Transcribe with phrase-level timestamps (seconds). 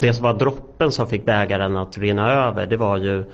[0.00, 3.24] Det som var droppen som fick bägaren att rinna över det var ju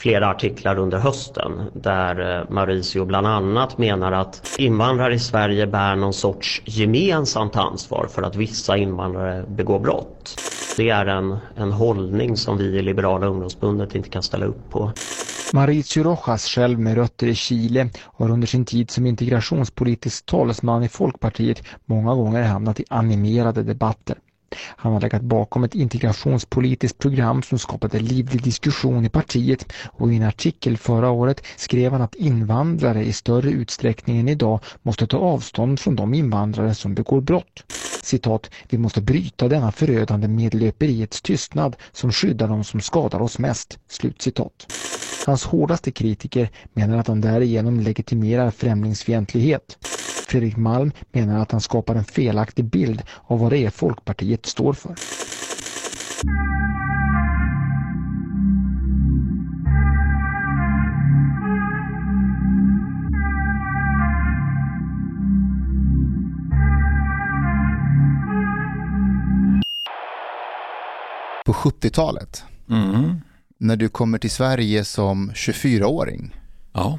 [0.00, 5.96] flera artiklar under hösten där eh, Mauricio bland annat menar att invandrare i Sverige bär
[5.96, 10.40] någon sorts gemensamt ansvar för att vissa invandrare begår brott.
[10.76, 14.92] Det är en, en hållning som vi i Liberala ungdomsbundet inte kan ställa upp på.
[15.52, 20.88] Mauricio Rojas, själv med rötter i Chile, har under sin tid som integrationspolitisk talesman i
[20.88, 24.16] Folkpartiet många gånger hamnat i animerade debatter.
[24.56, 30.16] Han har legat bakom ett integrationspolitiskt program som skapade livlig diskussion i partiet och i
[30.16, 35.18] en artikel förra året skrev han att invandrare i större utsträckning än idag måste ta
[35.18, 37.72] avstånd från de invandrare som begår brott.
[38.02, 43.78] Citat, vi måste bryta denna förödande medlöperiets tystnad som skyddar de som skadar oss mest.
[43.88, 44.66] Slutcitat.
[45.26, 49.78] Hans hårdaste kritiker menar att han därigenom legitimerar främlingsfientlighet.
[50.26, 54.72] Fredrik Malm menar att han skapar en felaktig bild av vad det är Folkpartiet står
[54.72, 54.94] för.
[71.46, 73.20] På 70-talet, Mm.
[73.58, 76.34] när du kommer till Sverige som 24-åring.
[76.72, 76.98] Ja.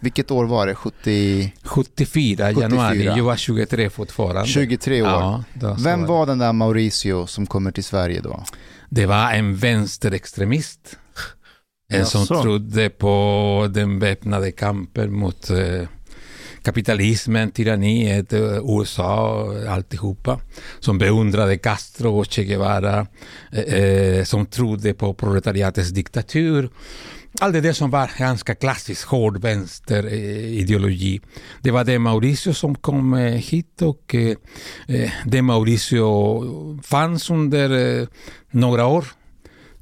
[0.00, 0.74] Vilket år var det?
[0.74, 1.52] 70...
[1.62, 2.62] 74, 74.
[2.62, 3.04] januari.
[3.04, 4.46] Jag var 23 fortfarande.
[4.46, 5.08] 23 år.
[5.08, 5.44] Ja,
[5.84, 8.44] Vem var den där Mauricio som kommer till Sverige då?
[8.88, 10.96] Det var en vänsterextremist.
[11.92, 12.42] En som Jaså?
[12.42, 15.88] trodde på den väpnade kampen mot eh,
[16.62, 20.40] kapitalismen, tyranniet, eh, USA och alltihopa.
[20.80, 23.06] Som beundrade Castro och Che Guevara.
[23.52, 26.70] Eh, som trodde på proletariatets diktatur.
[27.38, 31.20] Allt det där som var ganska klassisk hård vänsterideologi.
[31.62, 34.36] Det var det Mauricio som kom eh, hit och eh,
[34.88, 38.08] eh, det Mauricio fanns under eh,
[38.50, 39.04] några år.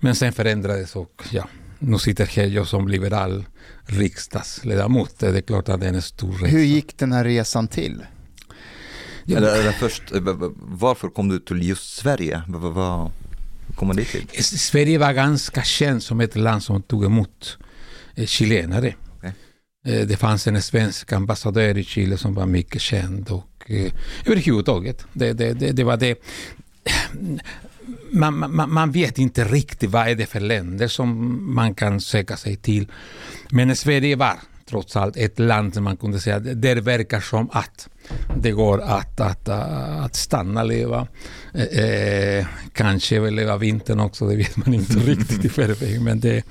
[0.01, 1.49] Men sen förändrades och ja,
[1.79, 3.45] nu sitter här jag som liberal
[3.83, 5.19] riksdagsledamot.
[5.19, 6.47] Det är klart att det är en stor resa.
[6.47, 8.07] Hur gick den här resan till?
[9.25, 10.21] Ja, Eller, eller först, eh,
[10.57, 12.43] varför kom du till just Sverige?
[13.79, 14.45] Vad kom man dit till?
[14.45, 17.59] Sverige var ganska känt som ett land som tog emot
[18.15, 18.95] eh, chilenare.
[19.87, 23.93] Eh, Det fanns en svensk ambassadör i Chile som var mycket känd och eh,
[24.27, 25.07] överhuvudtaget.
[25.13, 26.19] Det, det, det, det var det.
[28.11, 32.37] Man, man, man vet inte riktigt vad är det för länder som man kan söka
[32.37, 32.89] sig till.
[33.51, 37.51] Men Sverige var trots allt ett land som man kunde säga, där det verkar som
[37.53, 37.89] att
[38.37, 41.07] det går att, att, att stanna, leva.
[41.55, 46.01] Eh, eh, kanske leva vintern också, det vet man inte riktigt i förväg.
[46.03, 46.45] Men det,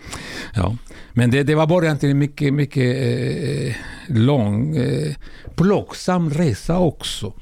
[0.53, 0.77] ja.
[1.13, 3.75] men det, det var början till en mycket, mycket eh,
[4.07, 5.15] lång, eh,
[5.55, 7.33] plågsam resa också.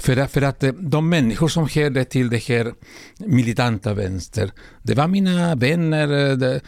[0.00, 2.72] För, att- för att eh, de människor som hörde till det här
[3.18, 4.50] militanta vänster,
[4.82, 6.30] det var mina vänner.
[6.30, 6.60] Eh, det,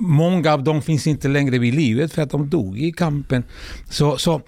[0.00, 3.44] många av dem finns inte längre vid livet för att de dog i kampen.
[3.90, 4.40] Så, så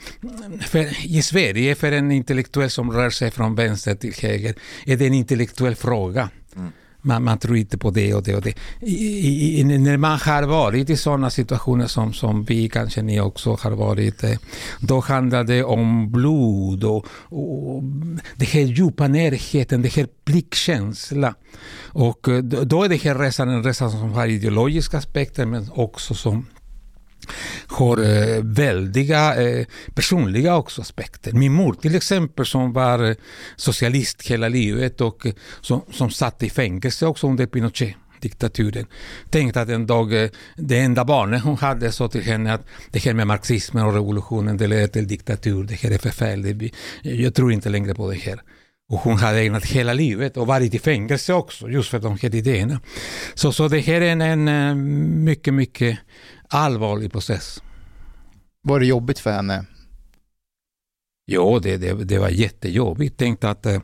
[0.60, 4.54] för, i Sverige, för en intellektuell som rör sig från vänster till höger,
[4.86, 6.28] är det en intellektuell fråga.
[6.56, 6.72] Mm.
[7.02, 8.54] Man, man tror inte på det och det och det.
[8.80, 13.56] I, i, när man har varit i sådana situationer som, som vi, kanske ni också
[13.60, 14.36] har varit, eh,
[14.80, 17.82] då handlar det om blod och, och
[18.36, 21.34] den här djupa närheten, den här pliktkänslan.
[21.92, 26.14] Och eh, då är det här resan en resa som har ideologiska aspekter men också
[26.14, 26.46] som
[27.66, 31.32] har eh, väldiga eh, personliga också aspekter.
[31.32, 33.14] Min mor till exempel som var eh,
[33.56, 38.86] socialist hela livet och eh, som, som satt i fängelse också under Pinochet diktaturen.
[39.30, 43.04] Tänkte att en dag, eh, det enda barnet hon hade sa till henne att det
[43.04, 47.52] här med marxismen och revolutionen det leder till diktatur, det här är förfärligt, jag tror
[47.52, 48.40] inte längre på det här.
[48.90, 52.34] Och hon hade ägnat hela livet och varit i fängelse också just för de här
[52.34, 52.80] idéerna.
[53.34, 55.98] Så, så det här är en, en mycket, mycket
[56.50, 57.62] allvarlig process.
[58.62, 59.64] Var det jobbigt för henne?
[61.26, 63.14] Jo, det, det, det var jättejobbigt.
[63.18, 63.80] Tänk att eh,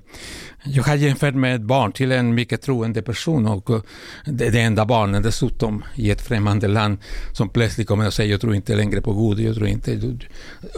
[0.65, 3.83] jag har jämfört med ett barn till en mycket troende person och eh,
[4.25, 6.99] det, det enda barnet dessutom i ett främmande land
[7.33, 10.19] som plötsligt kommer och säger jag tror inte längre på Gud, jag tror inte...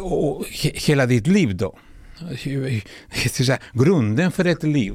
[0.01, 0.45] Och
[0.75, 1.79] hela ditt liv då.
[3.73, 4.95] Grunden för ett liv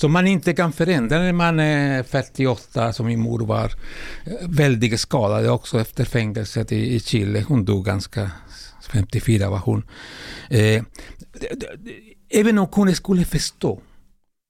[0.00, 3.72] som man inte kan förändra när man är 48, som min mor var.
[4.24, 7.44] Eh, väldigt skadad också efter fängelset i, i Chile.
[7.48, 8.30] Hon dog ganska
[8.92, 9.82] 54 var hon.
[10.50, 10.82] Eh,
[12.30, 13.80] även om hon skulle förstå,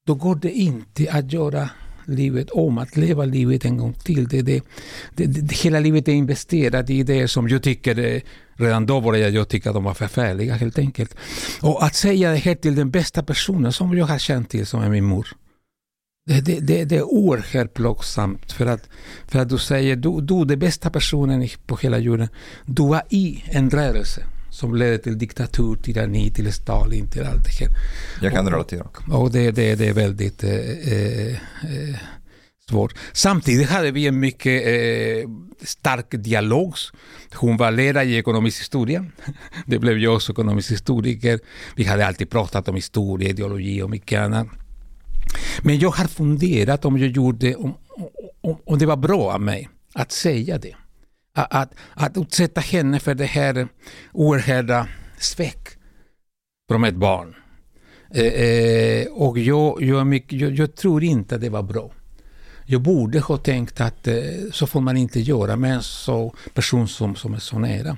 [0.07, 1.69] då går det inte att göra
[2.05, 4.29] livet om, att leva livet en gång till.
[4.29, 4.63] Det, det,
[5.17, 8.21] det, det hela livet är investerat i det som jag tycker, eh,
[8.55, 11.17] redan då började jag tycka att de var förfärliga helt enkelt.
[11.61, 14.83] Och att säga det här till den bästa personen som jag har känt till, som
[14.83, 15.29] är min mor.
[16.27, 18.89] Det, det, det, det är oerhört plågsamt för att,
[19.29, 22.29] för att du säger, du, du den bästa personen på hela jorden,
[22.67, 27.65] du var i en rörelse som ledde till diktatur, tyranni, till Stalin, till allt det
[27.65, 27.69] här.
[28.23, 28.87] Jag kan relatera.
[29.11, 30.51] Och det, det, det är väldigt eh,
[30.93, 31.97] eh, eh,
[32.69, 32.95] svårt.
[33.13, 35.31] Samtidigt hade vi en mycket eh,
[35.63, 36.75] stark dialog.
[37.35, 39.07] Hon var lärare i ekonomisk historia.
[39.67, 41.41] Det blev jag också ekonomisk historiker.
[41.77, 44.47] Vi hade alltid pratat om historia, ideologi och mycket annat.
[45.63, 47.75] Men jag har funderat om jag gjorde, om,
[48.41, 50.75] om, om det var bra av mig att säga det.
[51.35, 53.69] Att, att, att utsätta henne för det här
[54.13, 54.89] oerhörda
[55.19, 55.69] svek
[56.69, 57.35] från ett barn.
[58.15, 61.91] Eh, eh, och jag, jag, mycket, jag, jag, tror inte det var bra.
[62.67, 64.15] Jag borde ha tänkt att eh,
[64.53, 67.97] så får man inte göra med en så person som, som är så nära.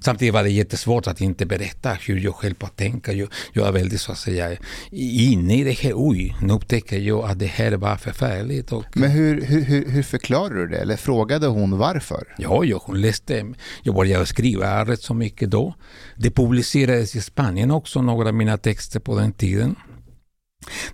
[0.00, 3.12] Samtidigt var det jättesvårt att inte berätta hur jag själv att tänka.
[3.12, 4.56] Jag, jag är väldigt så att säga
[4.90, 5.92] inne i det här.
[5.94, 8.72] Oj, nu upptäcker jag att det här var förfärligt.
[8.72, 10.78] Och, Men hur, hur, hur förklarar du det?
[10.78, 12.34] Eller frågade hon varför?
[12.38, 13.46] Ja, ja hon läste.
[13.82, 15.74] Jag började skriva rätt så mycket då.
[16.16, 19.76] Det publicerades i Spanien också, några av mina texter på den tiden.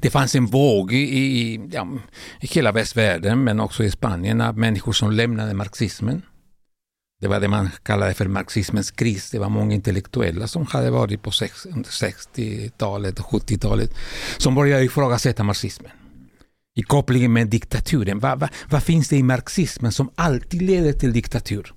[0.01, 1.89] Det fanns en våg i, ja,
[2.41, 6.23] i hela västvärlden men också i Spanien av människor som lämnade marxismen.
[7.23, 9.31] Det var det man kallade för marxismens kris.
[9.31, 13.91] Det var många intellektuella som hade varit på 60-talet och 70-talet
[14.39, 15.91] som började ifrågasätta marxismen.
[16.75, 18.19] I kopplingen med diktaturen.
[18.19, 21.73] Vad, vad, vad, finns det i marxismen som alltid leder till diktatur?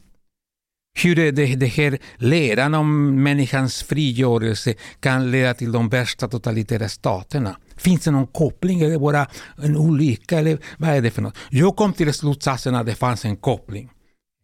[1.03, 6.89] Hur är det, det här läran om människans frigörelse kan leda till de värsta totalitära
[6.89, 7.57] staterna?
[7.75, 9.27] Finns det någon koppling Är det bara
[9.57, 10.39] en olycka?
[10.39, 11.38] Eller vad är det för något?
[11.50, 13.89] Jag kom till slutsatsen att det fanns en koppling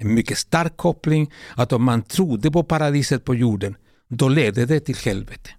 [0.02, 3.76] en mycket stark koppling att om man trodde på paradiset på jorden,
[4.08, 5.50] då ledde det till helvete.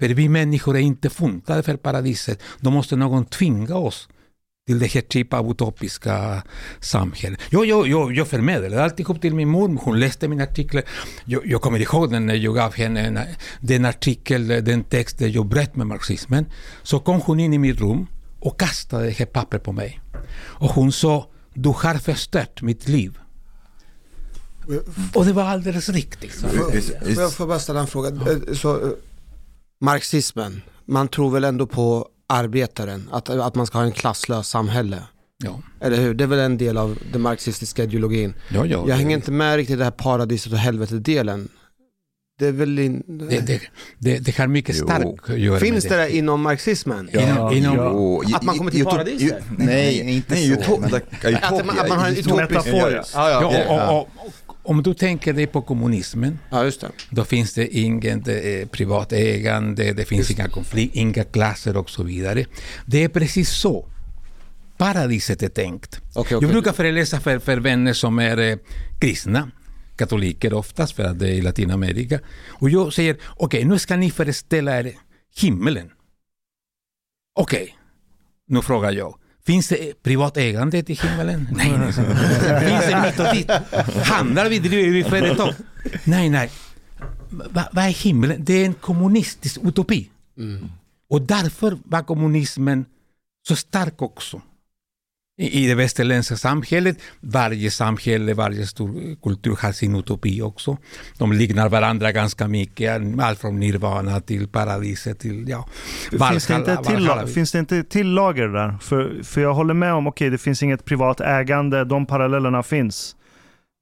[0.00, 2.42] För vi människor är inte funtade för paradiset.
[2.60, 4.08] Då måste någon tvinga oss
[4.66, 6.42] till det här typen av utopiska
[6.80, 7.36] samhälle.
[7.50, 9.78] Jag, jag, jag, jag förmedlade alltihop till min mor.
[9.82, 10.82] Hon läste min artikel.
[11.24, 15.76] Jag, jag kommer ihåg när jag gav henne den artikel, den text där jag bröt
[15.76, 16.46] med marxismen.
[16.82, 18.06] Så kom hon in i mitt rum
[18.40, 20.00] och kastade det här pappret på mig.
[20.36, 23.18] Och hon sa, du har förstört mitt liv.
[25.14, 26.32] Och det var alldeles riktigt.
[26.32, 26.50] Får
[27.16, 28.08] jag, får bara ställa en fråga?
[28.08, 28.90] Eh, så, eh,
[29.80, 35.02] marxismen, man tror väl ändå på arbetaren, att, att man ska ha en klasslös samhälle?
[35.44, 35.60] Ja.
[35.80, 36.14] Eller hur?
[36.14, 38.34] Det är väl en del av den marxistiska ideologin.
[38.48, 41.48] Ja, ja, jag hänger inte med riktigt i det här paradiset och helvetet-delen.
[42.38, 43.02] Det är väl in...
[43.06, 43.60] det, det,
[43.98, 47.10] det, det har mycket starkt att göra Finns med det det inom marxismen?
[47.12, 48.36] Ja, inom, ja.
[48.36, 49.42] Att man kommer till paradiset?
[49.58, 50.80] Nej, inte nej, så.
[50.80, 50.94] Men...
[50.94, 52.66] Att, man, att man har en utopisk...
[52.66, 54.08] Ja, ja, ja, och, och,
[54.62, 56.70] om du tänker dig på kommunismen, ja,
[57.10, 62.02] då finns det inget eh, privat ägande, det finns inga konflikter, inga klasser och så
[62.02, 62.44] vidare.
[62.86, 63.88] Det är precis så
[64.80, 66.00] paradiset är tänkt.
[66.14, 66.38] Okay, okay.
[66.46, 68.56] Jag brukar föreläsa för, för vänner som är eh,
[69.00, 69.50] kristna,
[69.96, 72.20] katoliker oftast, för att det är i Latinamerika.
[72.48, 74.92] Och jag säger, okej, okay, nu ska ni föreställa er
[75.36, 75.90] himmelen.
[77.34, 77.76] Okej,
[78.46, 81.48] nu frågar jag, Finns det privat ägande i himmelen?
[81.56, 81.92] Nej, nej.
[81.92, 83.50] Finns det mitt och dit?
[84.04, 85.54] Handlar vi, driver vi företag?
[86.04, 86.50] Nej, nej.
[87.30, 88.44] Va- Vad är himmelen?
[88.44, 90.10] Det är en kommunistisk utopi.
[91.10, 92.84] Och därför var kommunismen
[93.48, 94.42] så stark också.
[95.42, 100.76] I, det västerländska samhället, varje samhälle, varje stor kultur har sin utopi också.
[101.18, 105.68] De liknar varandra ganska mycket, allt från nirvana till paradiset till, ja,
[106.30, 108.78] Finns det, inte till, finns det inte ett till lager där?
[108.80, 113.16] För, för jag håller med om, okej det finns inget privat ägande, de parallellerna finns.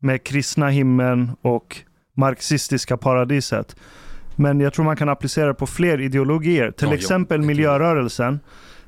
[0.01, 1.77] Med kristna himlen och
[2.17, 3.77] marxistiska paradiset.
[4.37, 6.71] Men jag tror man kan applicera det på fler ideologier.
[6.71, 7.47] Till Ja, jo, exempel tror jag.
[7.47, 8.41] miljörörelsen.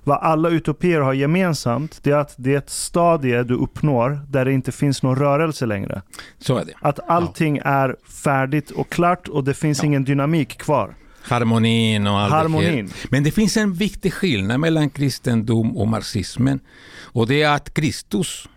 [0.05, 4.45] Vad alla utopier har gemensamt, det är att det är ett stadie du uppnår där
[4.45, 6.03] det inte finns någon rörelse längre.
[6.39, 6.73] Så är det.
[6.81, 10.95] Att allting är färdigt och klart och det finns ingen dynamik kvar.
[11.23, 12.87] Harmonin och allt det Harmonin.
[12.89, 13.09] här.
[13.11, 16.61] Men det finns en viktig skillnad mellan kristendom och marxismen.
[17.03, 18.49] Och det är att Kristus,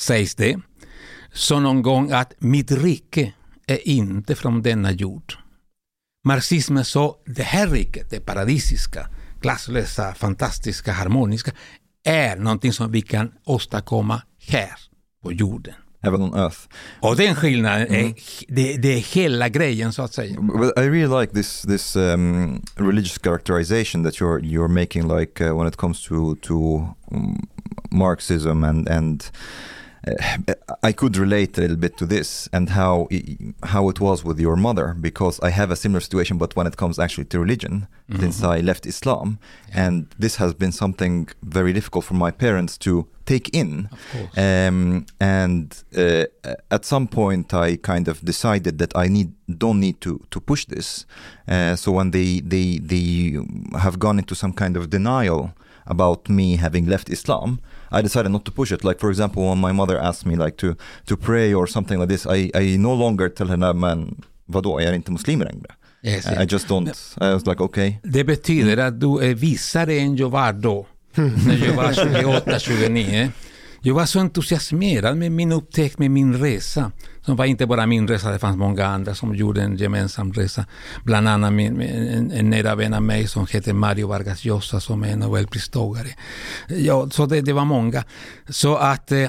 [0.00, 0.56] sägs det,
[1.32, 3.32] sa någon gång att mitt rike
[3.66, 5.34] är inte från denna jord.
[6.24, 9.08] Marxismen sa det här riket, det paradisiska,
[9.40, 11.50] klasslösa, fantastiska, harmoniska,
[12.04, 14.70] är någonting som vi kan åstadkomma här
[15.22, 15.74] på jorden.
[16.02, 16.58] Heaven on earth.
[17.00, 18.14] Och den skillnaden, är,
[18.48, 20.40] det, det är hela grejen så att säga.
[20.40, 25.58] But I really like this this um, religious characterization that you're you're making, like uh,
[25.58, 26.54] when it comes to to
[27.10, 27.48] um,
[27.90, 29.24] Marxism and and
[30.82, 33.08] I could relate a little bit to this and how
[33.64, 36.76] how it was with your mother because I have a similar situation, but when it
[36.76, 37.88] comes actually to religion,
[38.20, 39.38] since I left Islam,
[39.74, 43.88] and this has been something very difficult for my parents to take in.
[43.90, 44.38] Of course.
[44.38, 46.24] Um, and uh,
[46.70, 50.66] at some point, I kind of decided that I need don't need to to push
[50.66, 51.04] this.
[51.48, 53.38] Uh, so when they they they
[53.78, 55.52] have gone into some kind of denial
[55.86, 57.60] about me having left Islam,
[57.98, 58.84] I decided not to push it.
[58.84, 60.74] Like for example, when my mother asked me like to
[61.06, 64.90] to pray or something like this, I I no longer tell her, men vadå, jag
[64.90, 65.66] är inte muslim längre.
[66.02, 66.52] Yes, I yes.
[66.52, 67.16] just don't.
[67.20, 67.94] I was like okay.
[68.02, 73.30] Det betyder att du är visare än jag var då, när jag var 28-29.
[73.86, 76.92] Jag var så entusiasmerad med min upptäckt, med min resa.
[77.20, 80.66] Som var inte bara min resa, det fanns många andra som gjorde en gemensam resa.
[81.04, 85.02] Bland annat min, en, en nära vän av mig som heter Mario Vargas Llosa som
[85.02, 86.08] är nobelpristagare.
[86.68, 88.04] Ja, så det, det var många.
[88.48, 89.28] Så att eh,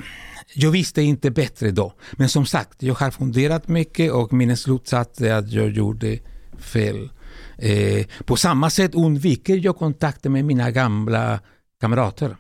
[0.53, 1.93] jag visste inte bättre då.
[2.11, 6.19] Men som sagt, jag har funderat mycket och min slutsats är att jag gjorde
[6.59, 7.09] fel.
[7.57, 11.39] Eh, på samma sätt undviker jag kontakter med mina gamla
[11.81, 12.35] kamrater.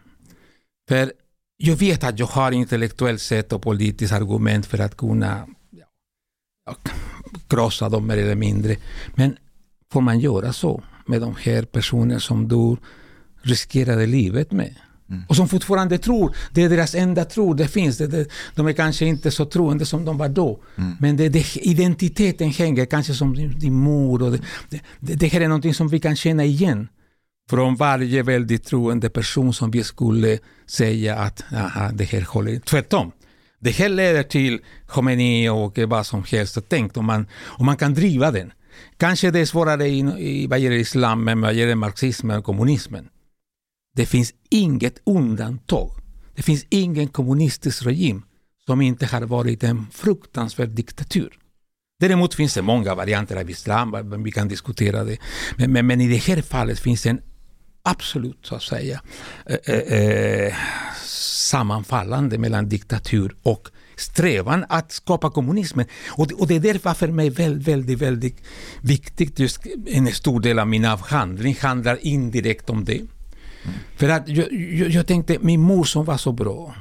[0.89, 1.11] För
[1.57, 5.47] jag vet att jag har intellektuellt sett och politiskt argument för att kunna
[6.65, 6.75] ja,
[7.47, 8.75] krossa dem mer eller mindre.
[9.15, 9.37] Men
[9.91, 12.77] får man göra så med de här personerna som du
[13.41, 14.75] riskerade livet med?
[15.27, 17.97] Och som fortfarande tror, det är deras enda tro, det finns.
[17.97, 20.59] Det, det, de är kanske inte så troende som de var då.
[20.99, 24.23] Men det, det, identiteten hänger kanske som din, din mor.
[24.23, 24.31] Och
[24.69, 26.87] det, det här är någonting som vi kan känna igen
[27.49, 33.11] från varje väldigt troende person som vi skulle säga att aha, det här håller Tvärtom.
[33.59, 36.57] Det här leder till Khomeini och vad som helst.
[36.67, 38.51] Tänk om man, om man kan driva den.
[38.97, 43.09] Kanske det är svårare i, i vad gäller islam, men vad gäller marxismen och kommunismen.
[43.95, 45.91] Det finns inget undantag.
[46.35, 48.23] Det finns ingen kommunistisk regim
[48.65, 51.39] som inte har varit en fruktansvärd diktatur.
[51.99, 55.17] Däremot finns det många varianter av islam, vi kan diskutera det.
[55.55, 57.21] Men, men, men i det här fallet finns en
[57.83, 59.01] absolut, så att säga,
[59.45, 60.53] eh, eh, eh,
[61.05, 65.85] sammanfallande mellan diktatur och strävan att skapa kommunismen.
[66.09, 68.37] Och, det- och det är därför för mig väldigt, väldigt, väldigt
[68.81, 73.01] viktigt, just en stor del av min avhandling handlar indirekt om det.
[73.97, 76.75] För att jag, jag, jag tänkte, min mor som var så bra,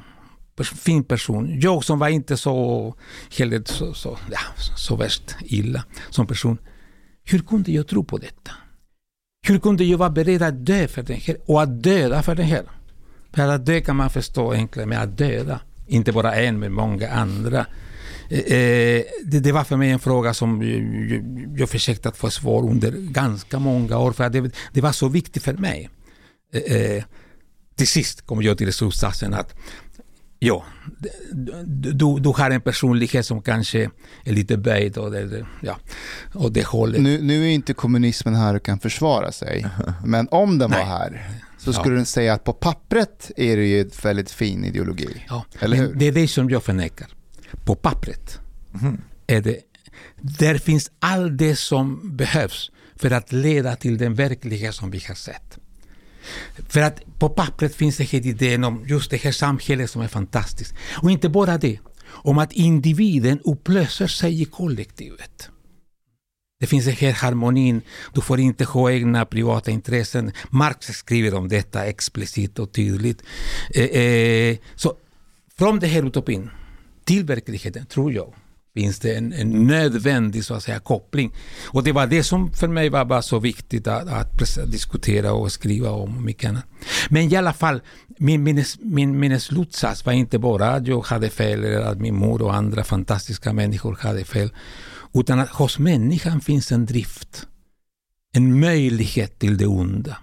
[0.64, 2.94] fin person, jag som var inte så,
[3.38, 4.38] heller så, så, ja,
[4.76, 6.58] så värst illa som person.
[7.24, 8.50] Hur kunde jag tro på detta?
[9.48, 12.46] Hur kunde jag vara beredd att dö för den här och att döda för den
[12.46, 12.64] här?
[13.34, 15.60] För att dö kan man förstå enklare med att döda.
[15.86, 17.66] Inte bara en, men många andra.
[18.30, 22.30] Eh, eh det, det var för mig en fråga som jag, jag, försökte att få
[22.30, 24.12] svar under ganska många år.
[24.12, 25.90] För det, det var så viktigt för mig.
[26.52, 27.04] Eh, eh
[27.76, 29.54] till sist kom jag till slutsatsen att
[30.38, 30.64] ja,
[31.30, 33.90] du, du, har en personlighet som kanske
[34.24, 35.78] är lite böjd och det, ja,
[36.34, 37.00] och det hållet.
[37.02, 39.66] Nu, nu är inte kommunismen här och kan försvara sig,
[40.04, 41.96] men om den var här så skulle Ja.
[41.96, 45.24] den säga att på pappret är det ju ett väldigt fin ideologi.
[45.28, 45.94] Ja, Eller hur?
[45.94, 47.08] Det är det som jag förnekar.
[47.64, 48.38] På pappret
[49.26, 49.60] är det,
[50.20, 55.14] där finns allt det som behövs för att leda till den verklighet som vi har
[55.14, 55.58] sett.
[56.68, 60.08] För att på pappret finns det här idén om just det här samhället som är
[60.08, 60.74] fantastiskt.
[61.02, 65.50] Och inte bara det, om att individen upplöser sig i kollektivet.
[66.60, 67.82] Det finns den här harmonin,
[68.14, 70.32] du får inte ha egna privata intressen.
[70.50, 73.22] Marx skriver om detta explicit och tydligt.
[73.74, 74.94] Eh, eh, så
[75.58, 76.50] från den här utopin
[77.04, 78.34] till verkligheten, tror jag,
[78.76, 81.32] finns det en, en, nödvändig så att säga, koppling.
[81.66, 85.52] Och det var det som för mig var bara så viktigt att, att diskutera och
[85.52, 86.16] skriva om.
[86.16, 86.64] Och mycket annat.
[87.10, 87.80] Men i alla fall,
[88.18, 92.42] min, minnes, min minneslutsats var inte bara att jag hade fel eller att min mor
[92.42, 94.50] och andra fantastiska människor hade fel.
[95.14, 97.46] Utan att hos människan finns en drift.
[98.32, 100.16] En möjlighet till det onda.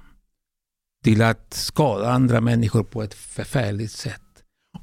[1.03, 4.22] Till att skada andra människor på ett förfärligt sätt.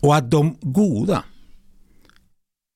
[0.00, 1.24] Och att de goda,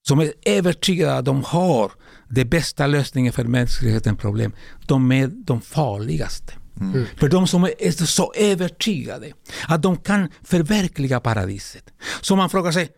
[0.08, 1.92] som är övertygade att de har
[2.28, 4.52] den bästa lösningen för mänsklighetens problem,
[4.87, 6.52] de är de farligaste.
[6.80, 7.06] Mm.
[7.16, 9.32] För de som är så övertygade
[9.68, 11.84] att de kan förverkliga paradiset.
[12.20, 12.88] Så man frågar sig,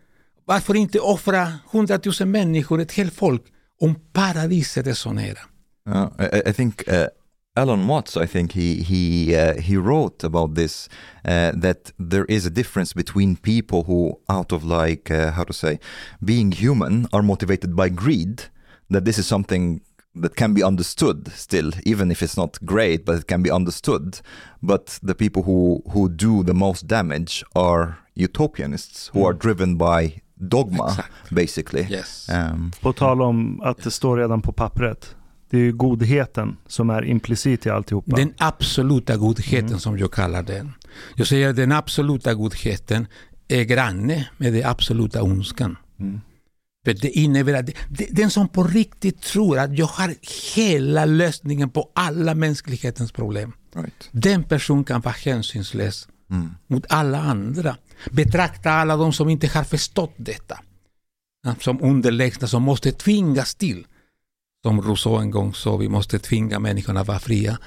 [0.45, 3.43] varför inte offra hundratusen människor, ett helt folk,
[3.81, 5.39] om paradiset är så nära?
[5.89, 7.05] Uh, I, I think uh,
[7.57, 10.89] Alan Watts, I think he he uh, he wrote about this
[11.25, 15.53] uh, that there is a difference between people who, out of like uh, how to
[15.53, 15.79] say,
[16.19, 18.43] being human, are motivated by greed.
[18.89, 19.81] That this is something
[20.21, 24.21] that can be understood still, even if it's not great, but it can be understood.
[24.61, 29.25] But the people who who do the most damage are utopianists who mm.
[29.25, 31.35] are driven by dogma, exactly.
[31.35, 31.87] basically.
[31.89, 32.29] Yes.
[32.29, 35.15] Um, på tal om att det står redan på pappret.
[35.49, 38.15] Det är ju godheten som är implicit i alltihopa.
[38.15, 39.79] Den absoluta godheten mm.
[39.79, 40.73] som jag kallar den.
[41.15, 43.07] Jag säger att den absoluta godheten
[43.47, 45.77] är granne med den absoluta ondskan.
[45.99, 46.21] Mm.
[46.85, 47.69] För det innebär att
[48.09, 50.15] den som på riktigt tror att jag har
[50.55, 53.53] hela lösningen på alla mänsklighetens problem.
[53.75, 54.09] Right.
[54.11, 56.49] Den personen kan vara hänsynslös mm.
[56.67, 57.77] mot alla andra.
[58.11, 60.59] Betrakta alla de som inte har förstått detta
[61.59, 63.87] som underlägsna, som måste tvingas till
[64.67, 67.57] som Rousseau en gång sa, vi måste tvinga människorna att vara fria.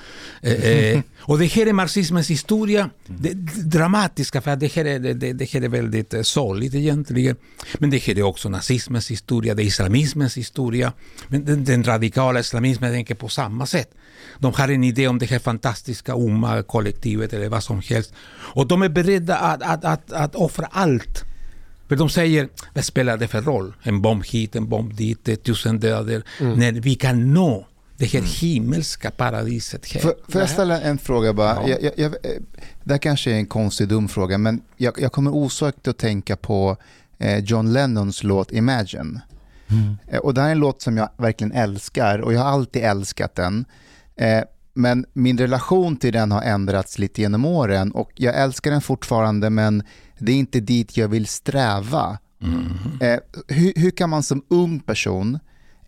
[0.42, 3.32] Eh, eh, och det här är marxismens historia, det,
[3.64, 7.36] dramatiska, för det här är, det, det här är väldigt eh, sorgligt egentligen.
[7.78, 10.92] Men det här är också nazismens historia, det är islamismens historia.
[11.28, 13.90] Men den, den radikala islamismen tänker på samma sätt.
[14.38, 18.12] De har en idé om det här fantastiska Umma-kollektivet eller vad som helst.
[18.54, 21.29] Och de är beredda att, att, att, att offra allt
[21.90, 23.74] för de säger, vad spelar det för roll?
[23.82, 26.22] En bomb hit, en bomb dit, tusen döder.
[26.40, 26.58] Mm.
[26.58, 28.30] När vi kan nå det här mm.
[28.40, 29.92] himmelska paradiset.
[29.92, 30.00] Här.
[30.00, 31.54] Får, får jag ställa en fråga bara?
[31.54, 31.68] Ja.
[31.68, 32.14] Jag, jag, jag,
[32.84, 36.36] det här kanske är en konstig dum fråga, men jag, jag kommer osökt att tänka
[36.36, 36.76] på
[37.18, 39.20] eh, John Lennons låt Imagine.
[39.68, 39.96] Mm.
[40.08, 42.82] Eh, och det här är en låt som jag verkligen älskar och jag har alltid
[42.82, 43.64] älskat den.
[44.16, 44.42] Eh,
[44.74, 49.50] men min relation till den har ändrats lite genom åren och jag älskar den fortfarande
[49.50, 49.82] men
[50.20, 52.18] det är inte dit jag vill sträva.
[52.42, 52.68] Mm.
[53.00, 55.38] Eh, hur, hur, kan man som ung person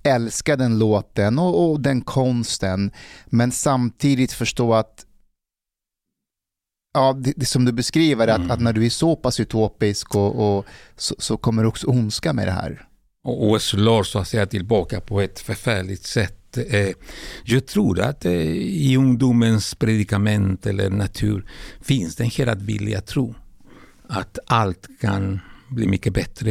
[0.02, 2.90] älska den låten och, och, den konsten
[3.26, 5.06] men samtidigt förstå att
[6.94, 8.42] Ja, det, det som du beskriver, mm.
[8.42, 10.66] att, att, när du är så pass utopisk och, och
[10.96, 12.88] så, så, kommer också ondska med det här.
[13.24, 16.88] Och, så att säga tillbaka på ett förfärligt sätt Eh,
[17.44, 21.44] jag tror att eh, i ungdomens predikament eller natur
[21.80, 23.34] finns det en hela vilja tro
[24.12, 26.50] att allt kan bli mycket bättre.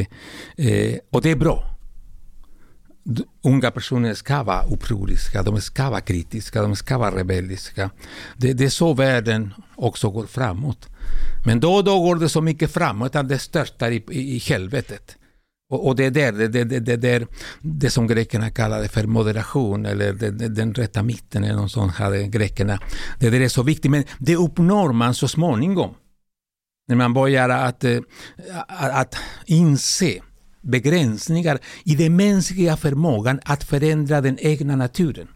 [0.58, 1.68] Eh, och det är bra.
[3.44, 7.90] Unga personer ska vara upproriska, de ska vara kritiska, de ska vara rebelliska.
[8.38, 10.90] Det, det är så världen också går framåt.
[11.46, 14.38] Men då och då går det så mycket framåt att det störtar i, i, i
[14.38, 15.18] helvetet.
[15.70, 17.28] Och, och det är där, det, det, det, det,
[17.62, 21.94] det som grekerna kallade för moderation eller det, det, den rätta mitten eller något sånt
[21.94, 22.80] hade grekerna.
[23.20, 25.96] Det det är så viktigt men det uppnår man så småningom.
[26.92, 28.00] När man börjar att, att, eh,
[28.98, 30.22] att inse
[30.62, 35.28] begränsningar i den mänskliga förmågan att förändra den egna naturen.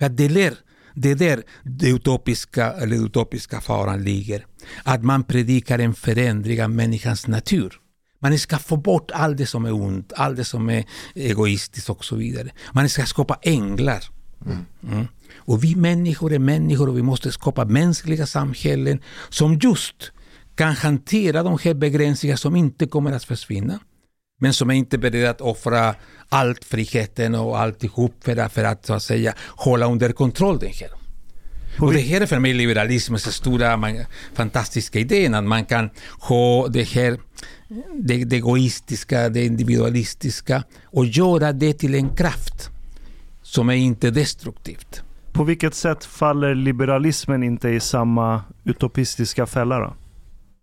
[0.00, 0.54] För det, lär,
[0.94, 4.46] det är där det utopiska, eller utopiska faran ligger.
[4.82, 7.80] Att man predikar en förändring av människans natur.
[8.18, 12.04] Man ska få bort allt det som är ont, allt det som är egoistiskt och
[12.04, 12.50] så vidare.
[12.72, 14.04] Man ska skapa änglar.
[14.46, 14.58] Mm.
[14.92, 15.06] Mm.
[15.36, 20.12] Och vi människor är människor och vi måste skapa mänskliga samhällen som just
[20.54, 23.78] kan hantera de här begränsningarna som inte kommer att försvinna.
[24.40, 25.94] Men som är inte beredda att offra
[26.28, 30.72] allt friheten och alltihop för att, för att, så att säga, hålla under kontroll den
[30.72, 30.90] här.
[31.80, 33.80] Och det här är för mig liberalismens stora
[34.34, 35.34] fantastiska idé.
[35.34, 35.90] att man kan
[36.20, 37.18] ha det här
[37.94, 42.70] det, det egoistiska, det individualistiska och göra det till en kraft
[43.42, 45.02] som är inte destruktivt.
[45.32, 49.94] på vilket sätt faller liberalismen inte i samma utopistiska fälla då?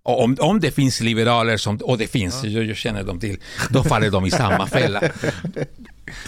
[0.04, 3.38] Om, om det finns liberaler, som, och det finns, jag, jag känner dem till,
[3.70, 5.02] då faller de i samma fälla.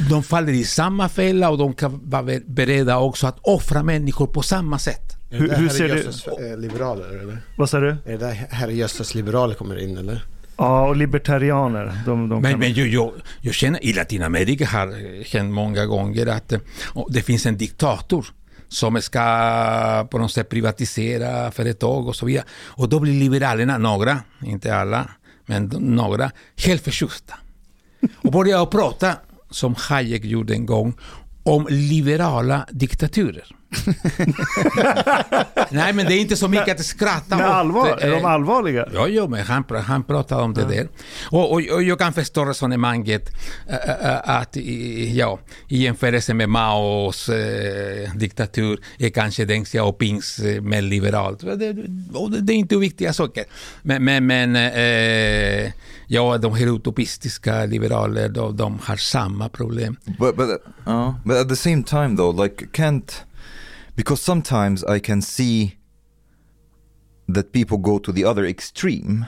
[0.10, 4.42] De faller i samma fälla och de kan vara beredda också att offra människor på
[4.42, 5.14] samma sätt.
[5.32, 6.52] Är det hur ser Jösses det?
[6.52, 7.38] Eh, liberaler eller?
[7.58, 7.90] Vad sa du?
[7.90, 10.26] Är det där herrejösses liberaler kommer in eller?
[10.58, 11.94] Ja, och libertarianer.
[12.06, 12.60] De, de men kan...
[12.60, 16.60] men jag, jag, jag känner, i Latinamerika har hänt många gånger att eh,
[17.10, 18.26] det finns en diktator
[18.74, 22.46] som ska på något sätt privatisera företag och så vidare.
[22.66, 25.10] Och då blir liberalerna, några, inte alla,
[25.46, 26.32] men några,
[26.66, 27.34] helt förtjusta.
[28.16, 29.14] Och börjar prata,
[29.50, 30.94] som Hayek gjorde en gång,
[31.44, 33.46] om liberala diktaturer.
[35.70, 37.42] Nej, men det är inte så mycket att skratta åt.
[37.42, 37.98] allvar?
[38.02, 38.88] Är de allvarliga?
[38.94, 40.88] Ja, ja men han, han pratar om det där.
[41.32, 43.32] Och, och, och, jag kan förstå resonemanget
[43.68, 50.62] äh, att i, ja, i jämförelse med Maos äh, diktatur är kanske Deng Xiaopings äh,
[50.62, 51.40] mer liberalt.
[51.40, 51.74] Det, det,
[52.42, 53.46] det, är inte viktiga saker.
[53.82, 55.72] Men, men, men äh,
[56.08, 59.98] ja, de här utopistiska liberaler, de, de har samma problem.
[60.20, 60.50] But, but,
[60.88, 63.24] uh, but at the same time though, like can't
[63.96, 65.78] because sometimes I can see
[67.28, 69.28] that people go to the other extreme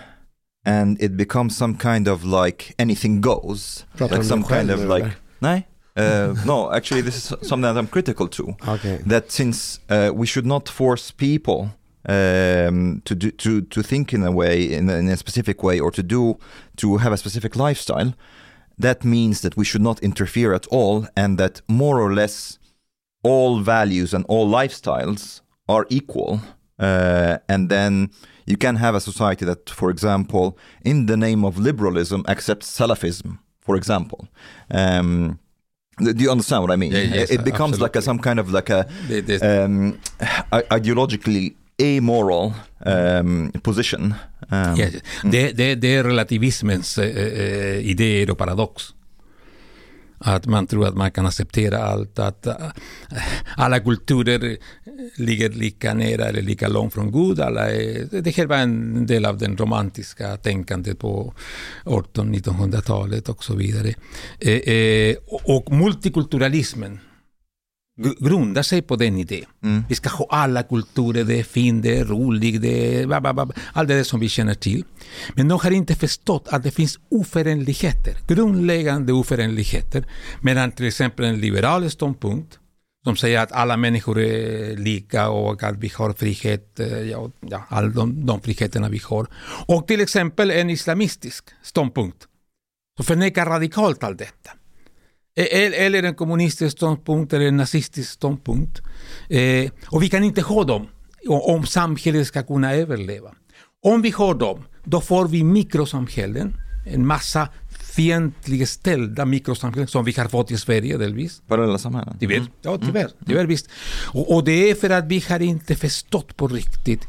[0.65, 3.85] and it becomes some kind of like anything goes.
[3.99, 5.05] like some kind of like,
[5.41, 5.65] nej?
[5.97, 8.57] Uh, no, actually, this is something that I'm critical to.
[8.67, 8.99] Okay.
[9.05, 11.71] That since uh, we should not force people
[12.09, 15.79] um, to do, to to think in a way, in a, in a specific way,
[15.79, 16.37] or to do
[16.75, 18.13] to have a specific lifestyle,
[18.77, 22.59] that means that we should not interfere at all, and that more or less
[23.25, 26.39] all values and all lifestyles are equal.
[26.79, 28.09] Uh, and then
[28.45, 33.39] you can have a society that, for example, in the name of liberalism, accepts Salafism,
[33.61, 34.27] for example.
[34.69, 35.39] Um,
[35.97, 36.91] do you understand what I mean?
[36.91, 37.83] Yeah, yes, it becomes absolutely.
[37.83, 38.85] like a, some kind of like a
[39.41, 39.99] um,
[40.71, 42.53] ideologically amoral
[42.85, 44.13] um, position.
[44.51, 44.93] Um, yes.
[45.23, 48.93] det, det, det är relativismens eh, idéer och paradox.
[50.17, 52.55] Att man tror att man kan acceptera allt, att äh,
[53.57, 54.57] alla kulturer
[55.17, 57.39] ligger lika nära eller lika långt från Gud.
[57.39, 61.33] Alla är, det här var en del av den romantiska tänkandet på
[61.83, 63.93] 1800-1900-talet och så vidare.
[64.39, 66.99] Eh, eh, och multikulturalismen
[67.97, 69.45] grundar sig på den idén.
[69.63, 69.83] Mm.
[69.89, 73.13] Vi ska ha alla kulturer, det är fint, det är roligt, det är
[73.73, 74.83] allt det där som vi känner till.
[75.35, 80.05] Men de har inte förstått att det finns oförenligheter, grundläggande oförenligheter
[80.41, 82.59] mellan till exempel en liberal ståndpunkt
[83.05, 87.65] som säger att alla människor är lika och att vi har frihet, eh, ja, ja
[87.69, 89.27] alla de, de friheterna vi har.
[89.67, 92.27] Och till exempel en islamistisk ståndpunkt
[92.97, 94.51] som förnekar radikalt allt detta.
[95.35, 98.81] Eller en kommunistisk ståndpunkt eller en nazistisk ståndpunkt.
[99.29, 100.87] Eh, och vi kan inte ha dem
[101.27, 103.31] om samhället ska kunna överleva.
[103.83, 106.53] Om vi har dem, då får vi mikrosamhällen,
[106.87, 107.49] en massa
[107.95, 111.41] fientligt ställda mikrosamhällen som vi har fått i Sverige delvis.
[111.47, 112.17] Parallella samhällen?
[112.19, 112.35] Tyvärr.
[112.35, 112.47] Mm.
[112.61, 113.01] Ja, tyvärr.
[113.01, 113.13] Mm.
[113.27, 113.69] tyvärr visst.
[114.13, 117.01] Och, och, det är för att vi har inte förstått på riktigt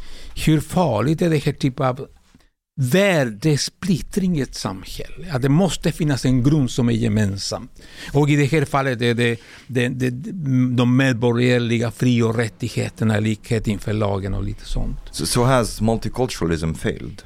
[0.46, 2.08] hur farligt är det här typen av
[2.76, 5.30] värdesplittring i ett samhälle.
[5.30, 7.68] Att det måste finnas en grund som är gemensam.
[8.12, 10.10] Och i det här fallet är det, det, det
[10.76, 14.98] de medborgerliga fri och rättigheterna, likhet inför lagen och lite sånt.
[15.10, 17.22] So, so has multiculturalism failed?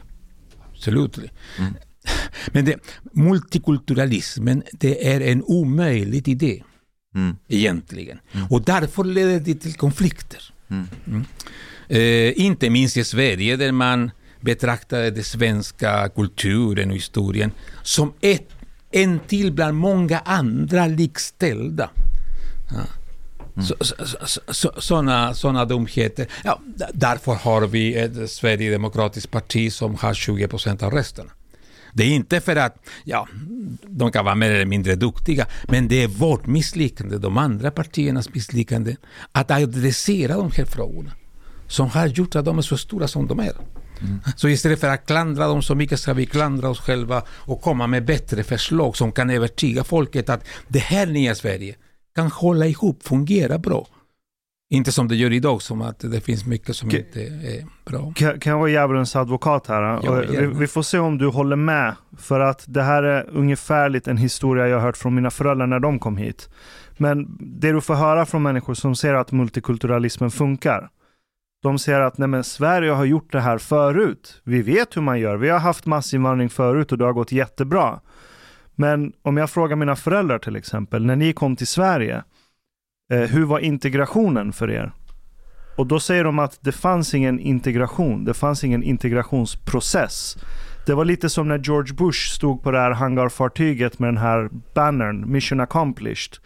[0.72, 1.16] Absolut.
[1.16, 1.74] Mm.
[2.52, 2.76] Men det,
[3.12, 6.62] multikulturalismen, det är en omöjlig idé.
[7.14, 7.36] Mm.
[7.48, 8.18] Egentligen.
[8.32, 8.46] Mm.
[8.46, 10.42] Och därför leder det till konflikter.
[10.68, 10.86] Mm.
[11.06, 11.24] mm.
[11.88, 18.48] Eh, inte minst i Sverige där man betraktade den svenska kulturen och historien som ett,
[18.90, 21.90] en till bland många andra likställda.
[22.70, 22.76] Ja.
[23.56, 23.66] Mm.
[23.66, 23.74] Så,
[24.52, 26.26] så, så, såna dumheter.
[26.44, 26.60] Ja,
[26.92, 31.30] därför har vi ett Sverigedemokratiskt parti som har 20 procent av rösterna.
[31.92, 33.28] Det är inte för att ja,
[33.82, 38.34] de kan vara mer eller mindre duktiga, men det är vårt misslyckande, de andra partiernas
[38.34, 38.96] misslyckande,
[39.32, 41.12] att adressera de här frågorna
[41.68, 43.52] som har gjort att de är så stora som de är.
[44.02, 44.20] Mm.
[44.36, 47.86] Så istället för att klandra dem så mycket ska vi klandra oss själva och komma
[47.86, 51.74] med bättre förslag som kan övertyga folket att det här nya Sverige
[52.14, 53.86] kan hålla ihop, fungera bra.
[54.72, 58.12] Inte som det gör idag, som att det finns mycket som kan, inte är bra.
[58.16, 59.82] Kan, kan jag vara djävulens advokat här?
[59.82, 61.94] Ja, vi, vi, får se om du håller med.
[62.18, 65.98] För att det här är ungefärligt en historia jag hört från mina föräldrar när de
[65.98, 66.48] kom hit.
[66.96, 70.90] Men det du får höra från människor som ser att multikulturalismen funkar,
[71.62, 74.40] de säger att nej men Sverige har gjort det här förut.
[74.44, 75.36] Vi vet hur man gör.
[75.36, 78.00] Vi har haft massinvandring förut och det har gått jättebra.
[78.74, 82.22] Men om jag frågar mina föräldrar till exempel, när ni kom till Sverige,
[83.10, 84.92] Eh, hur var integrationen för er?
[85.76, 88.24] Och då säger de att det fanns ingen integration.
[88.24, 90.36] Det fanns ingen integrationsprocess.
[90.86, 94.50] Det var lite som när George Bush stod på det här hangarfartyget med den här
[94.74, 96.36] bannern, mission accomplished.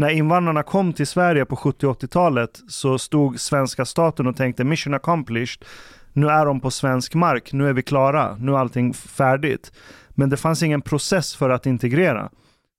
[0.00, 4.94] När invandrarna kom till Sverige på 70 80-talet så stod svenska staten och tänkte mission
[4.94, 5.64] accomplished.
[6.12, 9.72] Nu är de på svensk mark, nu är vi klara, nu är allting färdigt.
[10.10, 12.30] Men det fanns ingen process för att integrera.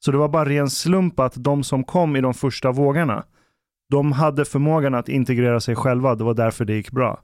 [0.06, 3.24] Så det var bara ren slump att de som kom i de första vågorna,
[3.90, 6.16] de hade förmågan att integrera sig själva.
[6.16, 7.22] Det var därför det gick bra.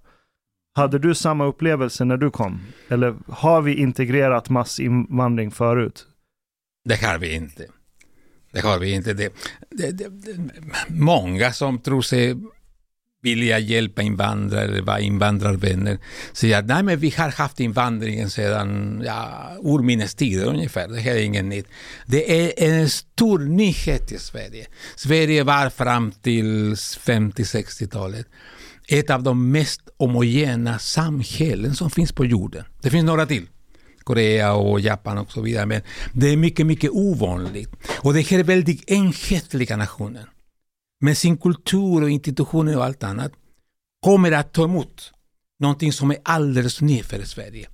[0.76, 2.60] Hade du samma upplevelse när du kom?
[2.90, 6.08] Eller har vi integrerat massinvandring förut?
[6.86, 7.66] Det har vi inte.
[8.52, 9.14] Det har vi inte.
[9.14, 9.34] Det,
[9.70, 10.10] det, det,
[10.88, 12.36] många som tror sig
[13.22, 15.98] vilja hjälpa invandrare vara invandrarvänner
[16.34, 20.88] säger att nej men vi har haft invandringen sedan ja, urminnes tider ungefär.
[20.88, 21.68] Det här är inget nytt.
[22.06, 24.68] Det är en stor nyhet i Sverige.
[24.96, 28.28] Sverige var fram till 50-60-talet
[28.88, 32.64] ett av de mest homogena samhällen som finns på jorden.
[32.82, 33.48] Det finns några till.
[34.08, 35.66] Korea och Japan och så vidare.
[35.66, 35.82] Men
[36.14, 37.70] det är mycket, mycket ovanligt.
[38.04, 40.26] Och det här är väldigt enhetliga nationen.
[41.02, 43.32] Med sin kultur och institutioner och allt annat
[44.06, 45.12] kommer att ta emot
[45.60, 47.68] någonting som är alldeles nytt för Sverige.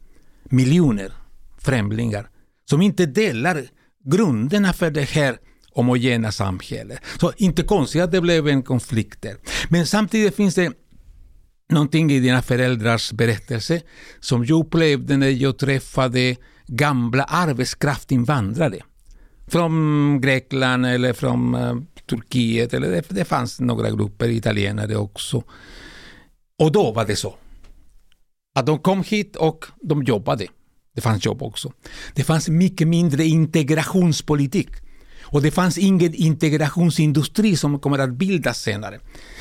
[0.43, 1.13] Miljoner
[1.57, 2.29] främlingar
[2.69, 3.67] som inte delar
[4.05, 5.37] grunderna för det här
[5.71, 6.99] homogena samhället.
[7.19, 9.35] Så inte konstigt att det blev en konflikt där.
[9.69, 10.71] Men samtidigt finns det
[11.73, 13.81] någonting i dina föräldrars berättelse
[14.19, 16.35] som jag upplevde när jag träffade
[16.67, 18.79] gamla arbetskraftinvandrare.
[19.47, 25.43] Från Grekland eller från uh, Turkiet, eller det, det fanns några grupper italienare också.
[26.59, 27.35] Och då var det så.
[28.55, 30.47] Att de kom hit och de jobbade.
[30.95, 31.73] Det fanns jobb också.
[32.13, 34.69] Det fanns mycket mindre integrationspolitik.
[35.33, 38.99] Och det fanns ingen integrationsindustri som kommer att bildas senare.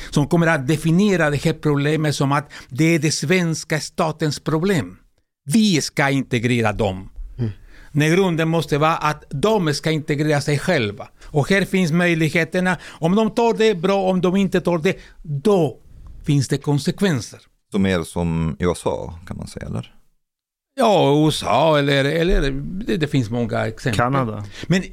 [0.09, 4.97] Som kommer att definiera det här problemet som att det är det svenska statens problem.
[5.45, 7.09] Vi ska integrera dem.
[7.39, 7.51] Mm.
[7.91, 11.07] När grunden måste vara att de ska integrera sig själva.
[11.23, 12.77] Och här finns möjligheterna.
[12.85, 15.77] Om de tar det bra, om de inte tar det, då
[16.25, 17.39] finns det konsekvenser.
[17.71, 19.93] Så mer som USA kan man säga eller?
[20.75, 22.51] Ja, USA eller, eller
[22.85, 23.97] det, det, finns många exempel.
[23.97, 24.45] Kanada.
[24.67, 24.83] Men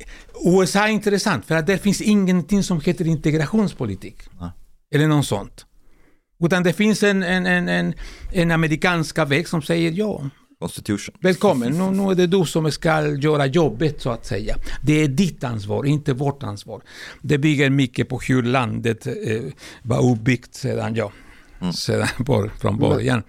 [0.45, 4.17] USA är intressant för att där finns ingenting som heter integrationspolitik.
[4.39, 4.53] Ja.
[4.95, 5.67] Eller något sånt.
[6.45, 7.95] Utan det finns en, en, en, en,
[8.33, 10.23] en amerikanska väg som säger ja.
[10.61, 11.15] Constitution.
[11.21, 14.57] Välkommen, nu, nu är det du som ska göra jobbet så att säga.
[14.83, 16.83] Det är ditt ansvar, inte vårt ansvar.
[17.23, 19.13] Det bygger mycket på hur landet eh,
[19.83, 21.13] var uppbyggt sedan, ja,
[21.61, 21.73] Mm.
[21.73, 22.09] sedan
[22.59, 23.23] från början.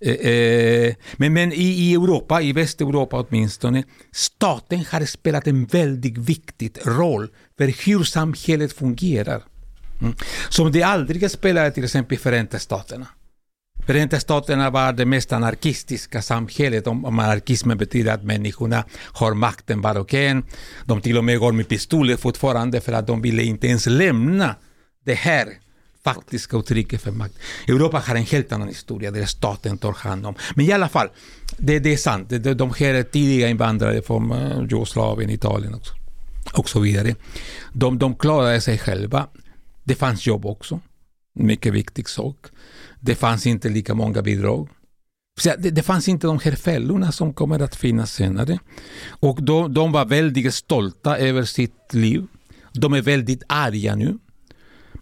[0.00, 6.18] Eh, eh, men, men i, i, Europa, i Västeuropa åtminstone, staten har spelat en väldigt
[6.18, 9.42] viktig roll för hur samhället fungerar.
[10.00, 10.14] Mm.
[10.48, 13.06] Som det aldrig spelade till exempel i Förenta Staterna.
[13.86, 16.86] Förenta Staterna var det mest anarkistiska samhället.
[16.86, 20.44] Om anarkismen betyder att människorna har makten var och en.
[20.84, 24.54] De till och med går med pistoler fortfarande för att de ville inte ens lämna
[25.04, 25.48] det här
[26.04, 27.34] faktiska uttrycket för makt.
[27.68, 30.34] Europa har en helt annan historia där staten tar hand om.
[30.54, 31.08] Men i alla fall,
[31.58, 32.28] det, det är sant.
[32.28, 35.94] De, de här tidiga invandrare från eh, Jugoslavien, Italien också,
[36.52, 37.14] och så vidare.
[37.72, 39.28] De, de klarade sig själva.
[39.84, 40.80] Det fanns jobb också.
[41.34, 42.46] Mycket viktig sak.
[43.00, 44.68] Det fanns inte lika många bidrag.
[45.44, 48.58] Det, det fanns inte de här fällorna som kommer att finnas senare.
[49.08, 52.26] Och de, de var väldigt stolta över sitt liv.
[52.72, 54.18] De är väldigt arga nu.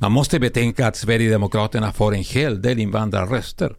[0.02, 3.74] Man måste betänka att Sverigedemokraterna får en hel del invandrarröster.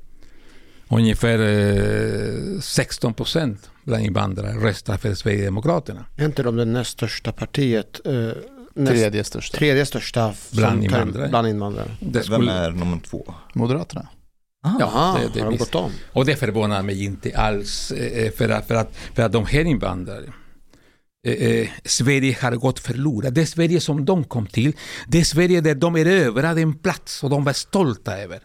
[0.89, 6.05] Ungefär eh, 16 procent bland invandrare röstar för Sverigedemokraterna.
[6.17, 7.99] Är inte de det näst största partiet?
[8.05, 8.13] Eh,
[8.73, 9.57] näst, tredje största.
[9.57, 11.29] Tredje största bland invandrare.
[11.29, 11.95] Bland invandrare.
[11.99, 12.37] Det skulle...
[12.37, 13.33] Vem är nummer två?
[13.53, 14.07] Moderaterna.
[14.65, 15.91] Ah, ja, det, det, har de gått om?
[16.13, 17.91] Och det förvånar mig inte alls.
[17.91, 20.33] Eh, för att, för att, för att de här invandrare
[21.25, 23.35] Eh, eh, Sverige har gått förlorat.
[23.35, 24.73] Det Sverige som de kom till,
[25.07, 28.39] det Sverige där de erövrade en plats och de var stolta över.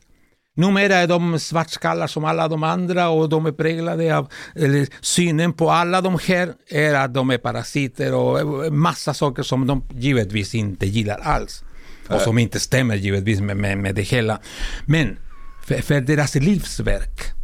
[0.56, 5.52] Numera är de svartskallar som alla de andra och de är präglade av eller, synen
[5.52, 10.54] på alla de här är att de är parasiter och massa saker som de givetvis
[10.54, 11.62] inte gillar alls.
[12.08, 14.40] Och som inte stämmer givetvis med, med, med det hela.
[14.86, 15.18] Men
[15.66, 17.38] för, för deras livsverk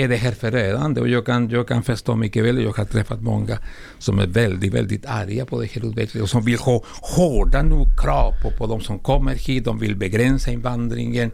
[0.00, 3.22] är det här förödande och jag kan, jag kan förstå mycket väl, jag har träffat
[3.22, 3.58] många
[3.98, 6.84] som är väldigt, väldigt arga på det här utvecklingen och som vill ha
[7.16, 11.30] hårda nu krav på, på de som kommer hit, de vill begränsa invandringen.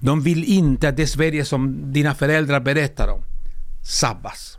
[0.00, 3.22] De vill inte att det Sverige som dina föräldrar berättar om
[3.82, 4.58] sabbas.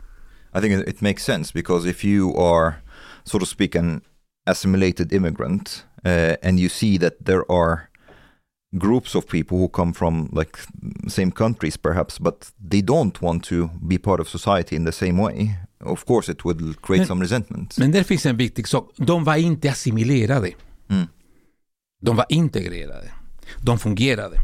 [0.56, 2.74] I think it makes sense because if you are,
[3.24, 4.00] so to speak, an
[4.46, 7.89] assimilated immigrant uh, and you see that there are
[8.72, 10.58] groups of people who come from like
[11.08, 15.22] same countries perhaps but they don't want to be part of society in the same
[15.22, 18.90] way of course it would create Men- some resentment Men där finns en viktig sak.
[18.96, 20.50] De var inte assimilerade.
[20.88, 21.06] Mm.
[22.02, 23.10] De var integrerade.
[23.62, 24.36] De fungerade.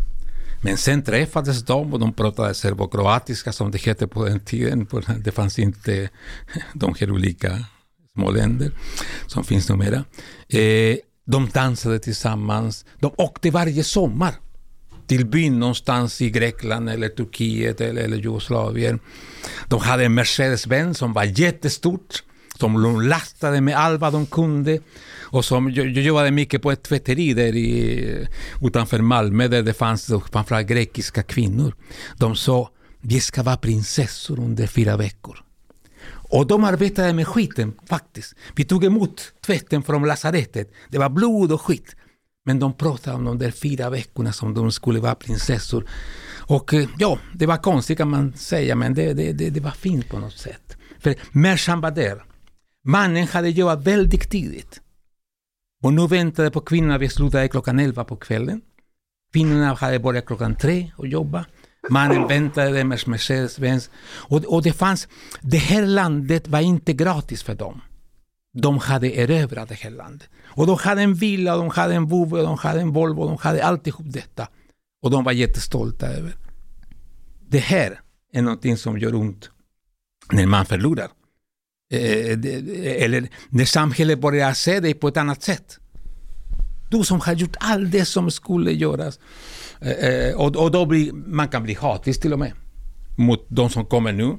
[0.63, 4.87] Men sen träffades de och de pratade serbokroatiska som det hette på den tiden.
[5.25, 6.09] Det fanns inte
[6.75, 7.65] de här olika
[8.13, 8.71] små länder
[9.27, 10.05] som finns numera.
[10.49, 12.85] Eh, de dansade tillsammans.
[13.01, 14.35] De åkte varje sommar
[15.07, 19.01] till byn någonstans i Grekland eller Turkiet eller, eller Jugoslavien.
[19.69, 22.23] De hade en Mercedes-Benz som var jättestort,
[22.59, 24.79] som de lastade med allt vad de kunde.
[25.21, 28.27] Och som, jag, jag jobbade mycket på ett tvätteri där i,
[28.63, 31.75] utanför Malmö där det fanns framförallt grekiska kvinnor.
[32.17, 35.46] De sa, vi ska vara prinsessor under fyra veckor.
[36.29, 38.35] Och de arbetade med skiten faktiskt.
[38.57, 40.73] Vi tog emot tvätten från lasarettet.
[40.89, 41.97] Det var blod och skit.
[42.45, 45.89] Men de pratade om de där fyra veckorna som de skulle vara prinsessor.
[46.47, 49.71] Och eh, ja, det var konstigt kan man säga, men det, det, det, det var
[49.71, 50.77] fint på något sätt.
[50.99, 52.25] För Merchan var där.
[52.85, 54.81] Mannen hade jobbat väldigt tidigt.
[55.83, 58.61] Och nu väntade på kvinnorna, vi slutade klockan 11 på kvällen.
[59.33, 61.47] Kvinnorna hade börjat klockan tre och jobba.
[61.91, 63.91] Mannen väntade med Mercedes-Benz.
[64.07, 65.09] Och, och det fanns,
[65.41, 67.81] det här landet var inte gratis för dem.
[68.53, 70.29] De hade erövrat det här landet.
[70.45, 73.65] Och de hade en villa, de hade en vovve, de hade en Volvo, de hade
[73.65, 74.49] alltihop detta.
[75.03, 76.37] Och de var jättestolta över.
[77.49, 78.01] Det här
[78.33, 79.51] är någonting som gör ont
[80.33, 81.09] när man förlorar.
[81.93, 85.79] Eh, eller när samhället börjar se dig på ett annat sätt.
[86.91, 89.19] Du som har gjort allt det som skulle göras.
[89.81, 92.53] Eh, eh, och, och då blir, man kan bli hatisk till och med.
[93.17, 94.37] Mot de som kommer nu.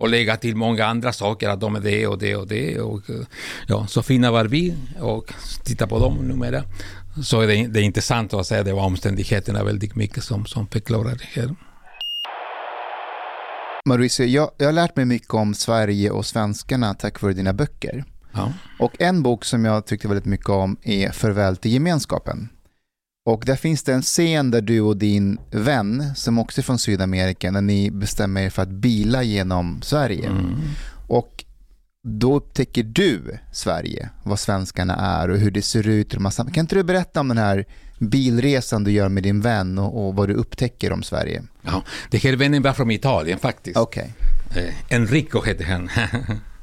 [0.00, 2.80] Och lägga till många andra saker, att de är det och det och det.
[2.80, 3.26] Och, eh,
[3.66, 5.32] ja, så fina var vi och
[5.64, 6.62] titta på dem numera.
[7.22, 10.66] Så är det, det är intressant att säga det var omständigheterna väldigt mycket som, som
[10.66, 11.54] förklarar det här.
[13.88, 18.04] Mauricio, jag, jag har lärt mig mycket om Sverige och svenskarna tack vare dina böcker.
[18.32, 18.52] Ja.
[18.78, 22.48] Och en bok som jag tyckte väldigt mycket om är Farväl till gemenskapen.
[23.26, 26.78] Och där finns det en scen där du och din vän, som också är från
[26.78, 30.30] Sydamerika, när ni bestämmer er för att bila genom Sverige.
[31.08, 31.44] Och
[32.02, 36.12] då upptäcker du Sverige, vad svenskarna är och hur det ser ut.
[36.12, 37.64] Kan inte du berätta om den här
[37.98, 41.42] bilresan du gör med din vän och, och vad du upptäcker om Sverige?
[41.62, 43.76] Ja, det här vännen var från Italien faktiskt.
[43.76, 44.14] Okej.
[44.56, 45.90] Eh, Enrico hette han.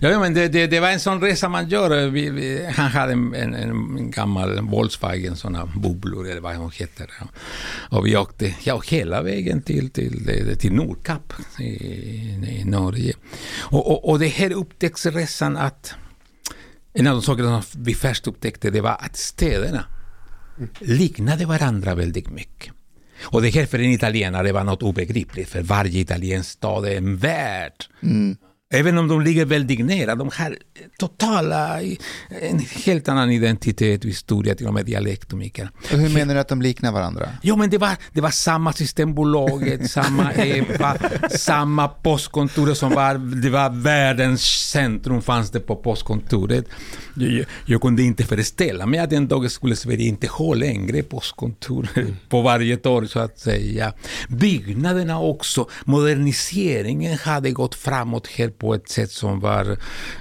[0.00, 2.04] ja, men det, det, det var en sån resa man gör.
[2.04, 6.70] Eh, vi, vi, han hade en, en, en gammal Volkswagen, såna bubblor eller vad de
[6.70, 7.10] heter.
[7.20, 7.26] Ja.
[7.98, 13.14] Och vi åkte ja, hela vägen till, till, till Nordkapp i, i Norge.
[13.60, 15.94] Och, och, och det här upptäcktsresan att
[16.92, 19.84] en av de saker som vi först upptäckte det var att städerna
[20.78, 22.72] liknade varandra väldigt mycket.
[23.22, 27.16] Och det här för en italienare var något obegripligt, för varje italiensk stad är en
[27.16, 27.72] värld.
[28.02, 28.36] Mm.
[28.74, 30.56] Även om de ligger väldigt nära, de har
[30.98, 31.80] totala,
[32.40, 35.38] en helt annan identitet och historia, till och med dialekt och
[35.90, 37.28] hur menar du att de liknar varandra?
[37.42, 40.96] Jo, men det var, det var samma Systembolaget, samma EPA,
[41.30, 46.64] samma postkontoret som var, det var världens centrum fanns det på postkontoret.
[47.14, 51.88] Jag, jag kunde inte föreställa mig att en dag skulle Sverige inte ha längre postkontor
[52.28, 53.92] på varje torg så att säga.
[54.28, 59.76] Byggnaderna också, moderniseringen hade gått framåt här på ett sätt som var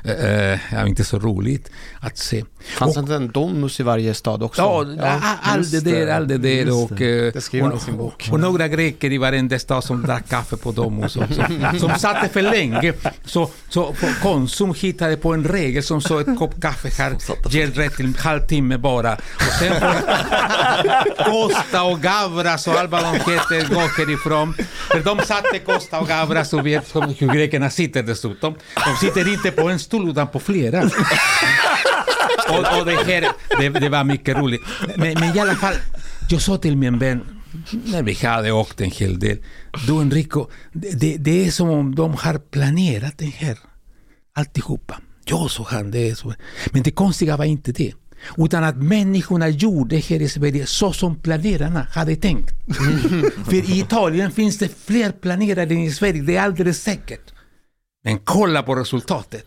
[0.06, 2.43] eh, ja, inte så roligt att se.
[2.77, 4.62] Fanns det inte en Domus i varje stad också?
[4.62, 7.36] Ja, a- allt det där, allt det där och, det.
[7.56, 8.29] eh, och, bok.
[8.32, 11.43] och några greker i varenda stad som drack kaffe på Domus också.
[11.79, 12.93] Som satte för länge.
[13.25, 17.15] Så, så på Konsum hittade på en regel som sa ett kopp kaffe här
[17.49, 19.13] ger rätt till en halvtimme bara.
[19.13, 24.53] Och sen får Costa och Gavras och allt vad de heter gå härifrån.
[24.91, 28.55] För de satte Costa och Gavras och vet hur grekerna sitter dessutom.
[28.75, 30.83] De sitter inte på en stol utan på flera.
[32.49, 33.27] Och, och det, här,
[33.59, 34.61] det, det var mycket roligt.
[34.95, 35.73] Men, men i alla fall,
[36.29, 37.23] jag sa till min vän,
[37.85, 39.37] när vi hade åkt en hel del,
[39.87, 43.57] du Enrico, det, det är som om de har planerat det här.
[44.35, 44.99] Alltihopa.
[45.25, 46.34] Ja, så han, det är så.
[46.71, 47.93] Men det konstiga var inte det.
[48.38, 52.51] Utan att människorna gjorde här i Sverige så som planerarna hade tänkt.
[53.45, 57.32] För i Italien finns det fler planerare än i Sverige, det är alldeles säkert.
[58.04, 59.45] Men kolla på resultatet.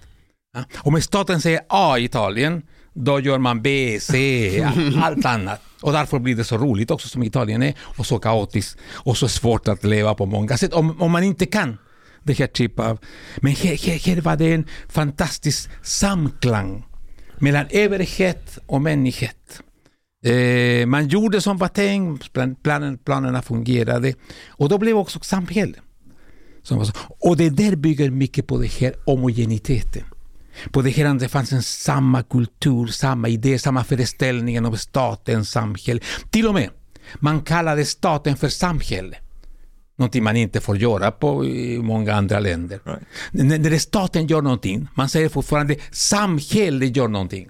[0.54, 0.64] Ja.
[0.76, 4.68] Om staten säger A i Italien, då gör man B, C,
[5.02, 5.62] allt annat.
[5.82, 9.28] Och därför blir det så roligt också som Italien är och så kaotiskt och så
[9.28, 11.78] svårt att leva på många sätt om, om man inte kan
[12.22, 12.98] det här typ av...
[13.36, 16.84] Men här, här, här var det en fantastisk samklang
[17.38, 19.60] mellan överhet och människhet.
[20.24, 22.32] Eh, man gjorde som var tänkt,
[22.62, 24.14] planen, planerna fungerade
[24.48, 25.78] och då blev också samhälle.
[26.66, 26.84] Som.
[27.20, 30.04] Och det där bygger mycket på det här homogeniteten.
[30.70, 35.44] På det här att det fanns en samma kultur, samma idé, samma föreställning om staten,
[35.44, 36.00] samhälle.
[36.30, 36.70] Till och med,
[37.14, 39.16] man kallade staten för samhälle.
[39.96, 42.80] Någonting man inte får göra på i många andra länder.
[42.84, 43.62] Right.
[43.62, 47.48] När, staten gör någonting, man säger fortfarande samhället gör någonting.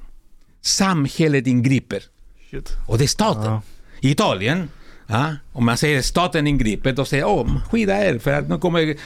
[0.60, 2.02] Samhället ingriper.
[2.50, 2.70] Shit.
[2.88, 3.44] Och det är staten.
[3.44, 3.62] Ja.
[4.00, 4.68] I Italien,
[5.06, 8.58] ja, om man säger staten ingriper, då säger om, oh, skydda er för att nu
[8.58, 8.96] kommer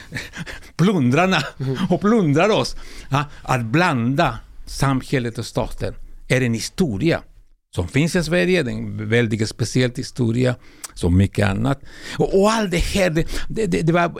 [0.75, 1.43] plundrarna
[1.89, 2.75] och plundrar oss.
[3.09, 5.93] Ja, att blanda samhället och staten
[6.27, 7.21] är en historia
[7.75, 10.55] som finns i Sverige, det är en väldigt speciell historia,
[10.93, 11.81] som mycket annat.
[12.17, 14.11] Och, och allt det här, det, det, det, var,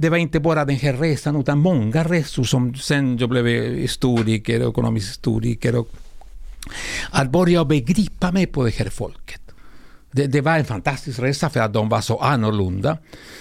[0.00, 4.68] det, var inte bara den här resan, utan många resor som sen jag blev historiker,
[4.70, 5.88] ekonomisk historiker och
[7.10, 9.41] att börja begripa mig på det här folket.
[10.12, 12.98] Det, det, var en fantastisk resa för att de var så annorlunda.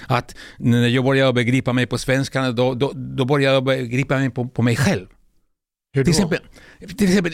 [0.07, 4.29] Att när jag började begripa mig på svenskarna, då, då, då började jag begripa mig
[4.29, 5.07] på, på mig själv.
[5.93, 6.05] Hur då?
[6.05, 6.39] Till exempel,
[6.97, 7.33] till exempel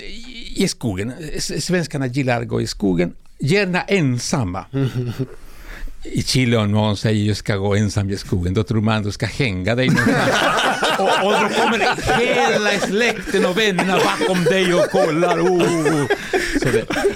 [0.56, 1.14] i skogen.
[1.40, 4.66] Svenskarna gillar att gå i skogen, gärna ensamma.
[6.04, 8.98] I Chile om någon säger att jag ska gå ensam i skogen, då tror man
[8.98, 10.32] att du ska hänga dig någonstans.
[11.00, 11.80] och, och då kommer
[12.18, 15.40] hela släkten och vännerna bakom dig och kollar.
[15.40, 16.08] Oh.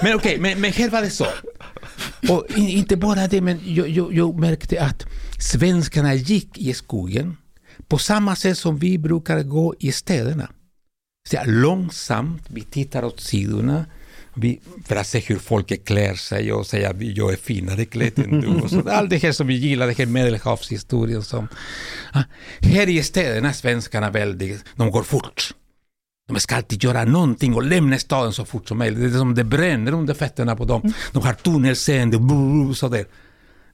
[0.01, 1.27] Men okej, okay, men, men här var det så.
[2.29, 5.05] Och inte bara det, men jag, jag, jag märkte att
[5.39, 7.37] svenskarna gick i skogen
[7.87, 10.49] på samma sätt som vi brukar gå i städerna.
[11.29, 13.85] Så långsamt, vi tittar åt sidorna
[14.33, 18.19] vi, för att se hur folk klär sig och säga att jag är finare klädd
[18.19, 18.47] än du.
[18.47, 21.23] Och så, allt det här som vi gillar, det här medelhavshistorien.
[21.23, 21.47] Som,
[22.11, 22.23] ah,
[22.61, 25.53] här i städerna svenskarna väldigt, de går fort.
[26.33, 28.99] De ska alltid göra någonting och lämna staden så fort som möjligt.
[28.99, 30.93] Det är som det bränner under fötterna på dem.
[31.11, 32.17] De har tunnelseende,
[32.75, 33.05] sådär.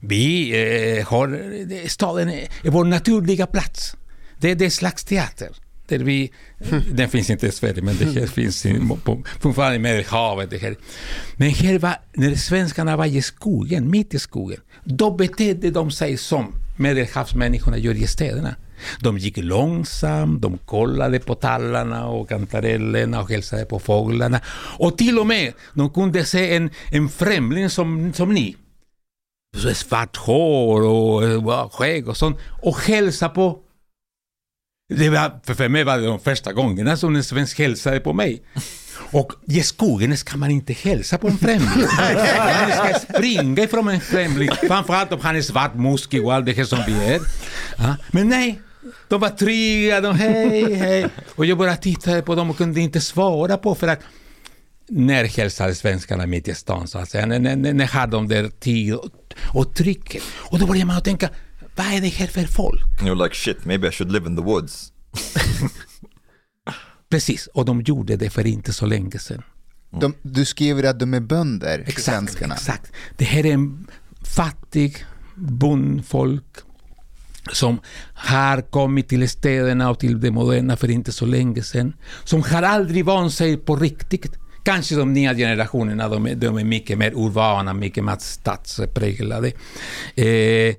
[0.00, 0.50] Vi
[0.98, 3.96] eh, har, staden är, vår naturliga plats.
[4.40, 5.48] Det, det är slags teater.
[5.88, 6.32] Där vi,
[6.92, 8.66] den finns inte i Sverige, men det här finns
[9.40, 10.50] fortfarande i Medelhavet.
[10.50, 10.76] Det här.
[11.36, 16.16] Men här var, när svenskarna var i skogen, mitt i skogen, då betedde de sig
[16.16, 18.54] som medelhavsmänniskorna gör i städerna.
[19.00, 24.40] De gick långsamt, de kollade på tallarna och kantarellerna och hälsade på fåglarna.
[24.78, 28.56] Och till och med, de kunde se en, en främling som, som ni.
[29.56, 32.38] Så svart hår och skägg och sånt.
[32.62, 33.58] Och hälsa på
[34.94, 38.12] det var, för, för mig var det de första gångerna som en svensk hälsade på
[38.12, 38.42] mig.
[39.10, 41.86] Och i skogen ska man inte hälsa på en främling.
[42.38, 44.50] Man ska springa ifrån en främling.
[44.68, 47.20] Framförallt om han är svart, muskig och allt det här som vi är.
[48.10, 48.60] Men nej,
[49.08, 51.08] de var trygga, de hej, hej.
[51.34, 54.00] Och jag bara tittade på dem och kunde inte svara på för att
[54.88, 57.26] när hälsade svenskarna mitt i stan så att säga?
[57.26, 59.10] När, när, när hade de där tid och,
[59.54, 60.22] och trycket?
[60.36, 61.30] Och då började man tänka,
[61.76, 62.84] vad är det här för folk?
[63.00, 64.92] You're like shit, maybe I should live in the woods.
[67.10, 69.42] Precis, och de gjorde det för inte så länge sedan.
[69.90, 72.54] De, du skriver att de är bönder, exakt, svenskarna.
[72.54, 72.92] Exakt.
[73.16, 73.86] Det här är en
[74.22, 76.44] fattig bondfolk
[77.52, 77.80] som
[78.14, 81.92] har kommit till städerna och till det moderna för inte så länge sedan.
[82.24, 84.32] Som har aldrig vant sig på riktigt.
[84.62, 89.52] Kanske de nya generationerna, de är, de är mycket mer urbana, mycket mer stadspräglade.
[90.14, 90.74] Eh,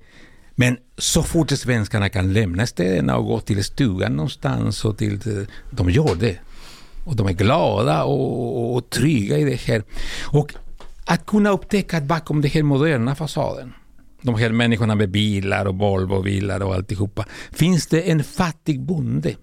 [0.56, 5.48] men så fort svenskarna kan lämna städerna och gå till stugan någonstans, och till, eh,
[5.72, 6.38] de gör det.
[7.06, 9.84] Och de är glada och, och trygga i det här.
[10.26, 10.54] Och
[11.06, 13.74] att kunna upptäcka att bakom den här moderna fasaden,
[14.22, 19.36] de här människorna med bilar och Volvo-bilar och alltihopa, finns det en fattig bonde.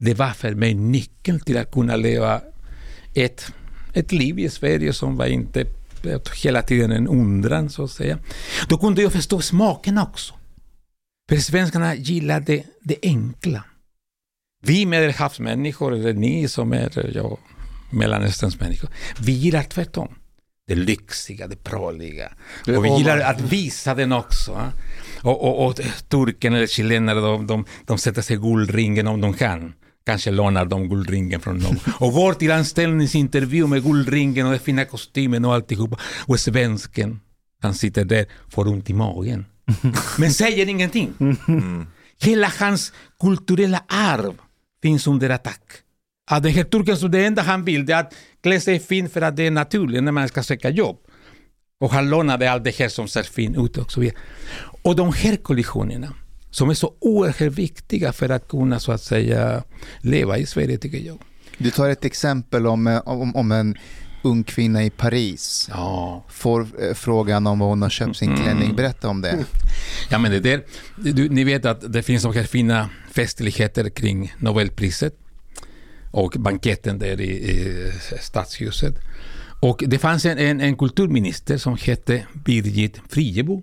[0.00, 2.40] Det var för mig nyckeln till att kunna leva
[3.14, 3.52] ett,
[3.94, 5.66] ett liv i Sverige som var inte
[6.44, 8.18] hela tiden en undran så att säga.
[8.68, 10.34] Då kunde jag förstå smaken också.
[11.28, 13.64] För svenskarna gillar det, det enkla.
[14.62, 17.38] Vi medelhavsmänniskor, eller ni som är ja,
[17.90, 18.90] Mellanösterns människor,
[19.20, 20.14] vi gillar tvärtom.
[20.68, 22.32] Det lyxiga, det pråliga.
[22.76, 24.72] Och vi gillar att visa den också.
[25.22, 29.72] Och, och, och turken eller chilenare, de, de, de sätter sig guldringen om de kan.
[30.06, 31.78] Kanske lånar de guldringen från någon.
[32.00, 35.98] Och går till anställningsintervju med guldringen och den fina kostymen och alltihopa.
[36.26, 37.20] Och svensken,
[37.62, 39.46] han sitter där, får ont i magen.
[40.18, 41.14] Men säger ingenting.
[41.20, 41.86] Mm.
[42.20, 44.34] Hela hans kulturella arv
[44.82, 45.62] finns under attack.
[46.30, 49.20] Att den här turken, så det enda han vill är att klä sig fint för
[49.22, 50.96] att det är naturligt när man ska söka jobb.
[51.80, 54.18] Och han lånade allt det här som ser fint ut och så vidare.
[54.82, 56.14] Och de här kollisionerna,
[56.50, 59.62] som är så oerhört viktiga för att kunna så att säga
[60.00, 61.18] leva i Sverige tycker jag.
[61.58, 63.76] Du tar ett exempel om, om, om en
[64.22, 65.68] ung kvinna i Paris.
[65.70, 66.24] Ja.
[66.28, 68.76] Får eh, frågan om vad hon har köpt sin klänning.
[68.76, 69.44] Berätta om det.
[70.10, 70.64] Ja, men det där,
[70.96, 75.14] du, ni vet att det finns några fina festligheter kring Nobelpriset
[76.10, 78.94] och banketten där i, i stadshuset.
[79.60, 83.62] Och det fanns en, en, en kulturminister som hette Birgit Friggebo.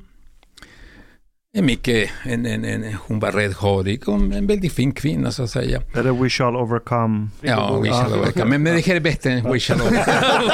[1.58, 5.50] En mycket, en, en, en, hon var rödhårig och en väldigt fin kvinna så att
[5.50, 5.82] säga.
[5.94, 7.28] Är det We shall overcome?
[7.42, 8.46] Ja, We shall overcome.
[8.46, 10.52] Men, men det här är bättre än We shall overcome.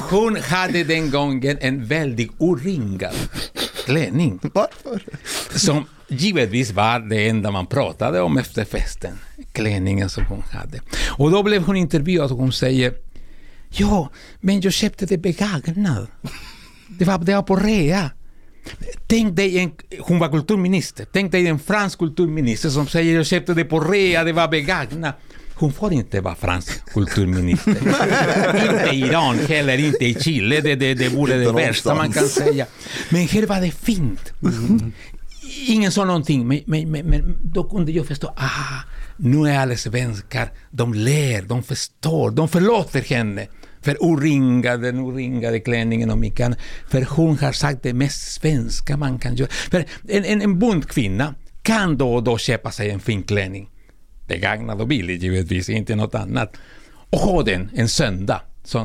[0.10, 3.14] Hon hade den gången en väldigt oringad
[3.84, 4.38] klänning.
[4.42, 5.02] Varför?
[5.58, 9.18] Som givetvis var det enda man pratade om efter festen.
[9.52, 10.80] Klänningen som hon hade.
[11.08, 12.94] Och då blev hon intervjuad och hon säger
[13.68, 16.10] Ja, men jag köpte det begagnat.
[16.88, 18.10] Det var, det var på rea.
[19.06, 23.54] Tänk dig en, hon var kulturminister, tänk dig en fransk kulturminister som säger jag köpte
[23.54, 25.14] det på rea, det var begagnat.
[25.54, 27.70] Hon får inte vara fransk kulturminister.
[28.74, 32.28] inte i Iran heller, inte i Chile, det, det, det vore det värsta man kan
[32.28, 32.66] säga.
[33.08, 34.32] Men här var det fint.
[35.66, 38.82] Ingen sa någonting, men, men, men, men då kunde jag förstå, ah,
[39.16, 43.46] nu är alla svenskar, de ler, de förstår, de förlåter henne
[43.80, 46.58] för oringade, den oringade klänningen och mycket annat.
[46.90, 49.50] För hon har sagt det mest svenska man kan göra.
[49.50, 53.70] För en, en, en bondkvinna kan då och då köpa sig en fin klänning.
[54.28, 56.56] Begagnad och billig givetvis, inte något annat.
[57.10, 58.40] Och ha den en söndag.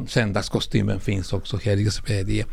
[0.07, 2.45] Söndagskostymen finns också här i Sverige.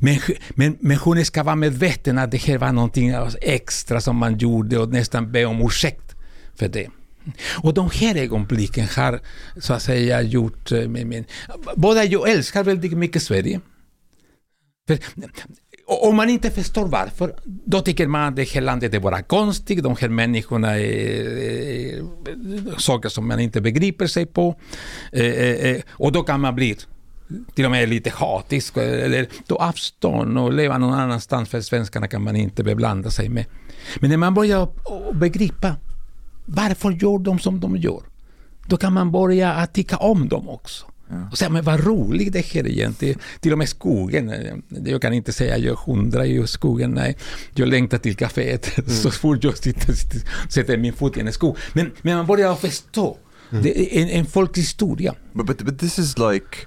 [0.00, 0.18] Men,
[0.50, 4.78] men, men hon ska vara medveten att det här var någonting extra som man gjorde
[4.78, 6.14] och nästan be om ursäkt
[6.54, 6.88] för det.
[7.62, 9.20] Och de här ögonblicken har
[9.60, 10.72] så att säga gjort...
[10.72, 11.24] eh, Med,
[11.76, 13.60] båda jag älskar väldigt mycket Sverige.
[14.88, 14.98] För,
[15.86, 19.82] om man inte förstår varför, då tycker man att det här landet är bara konstigt,
[19.82, 24.56] de här människorna är, är saker som man inte begriper sig på.
[25.12, 26.76] Eh, eh, eh, och då kan man bli
[27.54, 32.22] till och med lite hatisk, eller ta avstånd och leva någon annanstans, för svenskarna kan
[32.22, 33.44] man inte beblanda sig med.
[34.00, 34.68] Men när man börjar
[35.12, 35.76] begripa
[36.44, 38.02] varför gör de som de gör?
[38.66, 40.86] Då kan man börja att tycka om dem också.
[41.30, 43.18] Och säga, men vad roligt det här egentligen.
[43.40, 44.32] Till och med skogen.
[44.84, 47.16] Jag kan inte säga jag hundrar i skogen, nej.
[47.54, 48.70] Jag längtar till kaféet
[49.02, 49.94] så fort jag sitter,
[50.48, 51.56] sätter min fot i en skog.
[51.72, 53.18] Men, men man börjar förstå.
[53.50, 55.14] Det är en, en folkhistoria.
[55.32, 56.66] But, but but this is like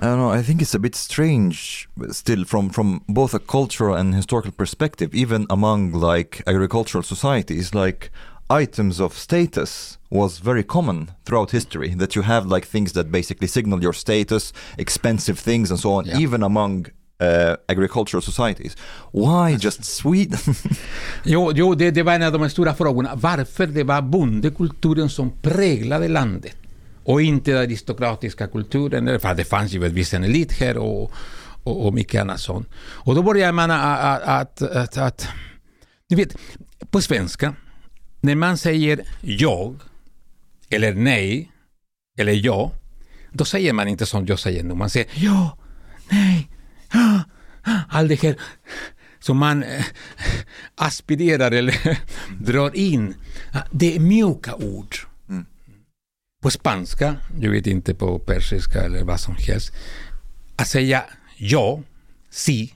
[0.00, 0.30] I don't know.
[0.30, 5.10] I think it's a bit strange still from from both a cultural and historical perspective,
[5.12, 7.74] even among like agricultural societies.
[7.74, 8.10] Like
[8.50, 11.94] items of status was very common throughout history.
[11.94, 16.06] That you have like things that basically signal your status, expensive things, and so on.
[16.06, 16.20] Yeah.
[16.20, 16.86] Even among
[17.20, 18.76] uh, agricultural societies.
[19.12, 20.38] Why just Sweden?
[21.24, 23.14] Jo, jo det, det var en av de stora frågorna.
[23.14, 26.56] Varför det var bondekulturen som präglade landet
[27.04, 29.20] och inte den aristokratiska kulturen.
[29.20, 31.12] För det fanns givetvis en elit här och,
[31.64, 32.68] och, och mycket annat sånt.
[32.78, 35.28] Och då började man att, att, att, att...
[36.10, 36.36] Ni vet,
[36.90, 37.54] på svenska,
[38.20, 39.80] när man säger jag,
[40.70, 41.52] eller nej,
[42.18, 42.72] eller ja,
[43.32, 44.74] då säger man inte som jag säger nu.
[44.74, 45.58] Man säger ja,
[46.10, 46.48] nej,
[46.92, 47.22] ja,
[47.88, 48.36] allt det här
[49.18, 49.84] som man eh,
[50.74, 51.98] aspirerar eller
[52.40, 53.14] drar in.
[53.70, 54.96] Det är mjuka ord.
[56.42, 59.72] På spanska, jag vet inte på persiska eller vad som helst,
[60.56, 61.04] att säga
[61.36, 61.82] ja,
[62.30, 62.74] si,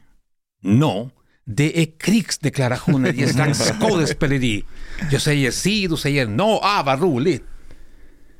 [0.62, 1.10] no,
[1.44, 4.64] det är krigsdeklarationer i ett slags skådespeleri.
[5.10, 7.42] Jag säger si, du säger no, ah vad roligt.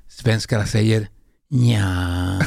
[0.09, 1.09] Svenskarna säger
[1.49, 2.41] ja.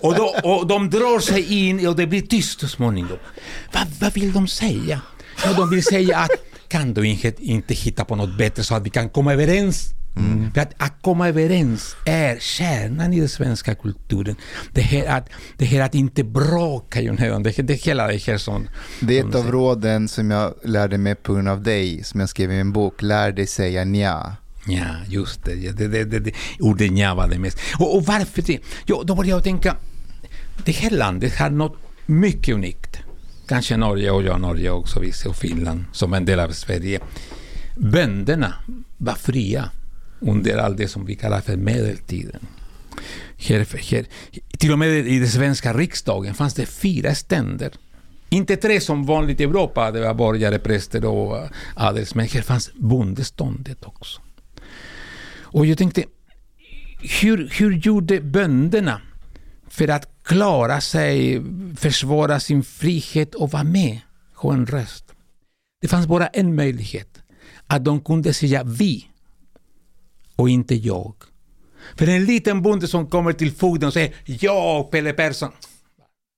[0.00, 3.18] och, då, och de drar sig in och det blir tyst så småningom.
[3.72, 5.00] Vad, vad vill de säga?
[5.44, 6.30] Ja, de vill säga att
[6.68, 9.90] kan du inte, inte hitta på något bättre så att vi kan komma överens?
[10.54, 14.36] För att, att komma överens är kärnan i den svenska kulturen.
[14.72, 18.68] Det här att, det här att inte bråka, ju, det, det hela det här som...
[19.00, 22.28] Det är ett av råden som jag lärde mig på grund av dig, som jag
[22.28, 23.02] skrev i min bok.
[23.02, 24.36] Lär dig säga nja.
[24.66, 25.54] Ja, just det.
[25.54, 27.58] Det, det, det, det ordet nja var det mest.
[27.78, 28.58] Och, och varför det?
[28.86, 29.76] Jo, då började jag tänka,
[30.64, 32.98] det här landet har något mycket unikt.
[33.48, 37.00] Kanske Norge och jag Norge också, och Finland som en del av Sverige.
[37.76, 38.54] Bönderna
[38.98, 39.70] var fria
[40.26, 42.46] under allt det som vi kallar för medeltiden.
[43.36, 44.06] Här, här,
[44.58, 47.72] till och med i den svenska riksdagen fanns det fyra ständer.
[48.28, 52.28] Inte tre som vanligt i Europa, det var borgare, präster och adelsmän.
[52.28, 54.20] Här fanns bondeståndet också.
[55.54, 56.04] Och jag tänkte,
[57.20, 59.00] hur, hur gjorde bönderna
[59.68, 61.42] för att klara sig,
[61.76, 64.00] försvara sin frihet och vara med,
[64.34, 65.04] ha en röst?
[65.80, 67.18] Det fanns bara en möjlighet,
[67.66, 69.08] att de kunde säga vi
[70.36, 71.14] och inte jag.
[71.96, 75.50] För en liten bonde som kommer till fogden och säger ja, Pelle Persson.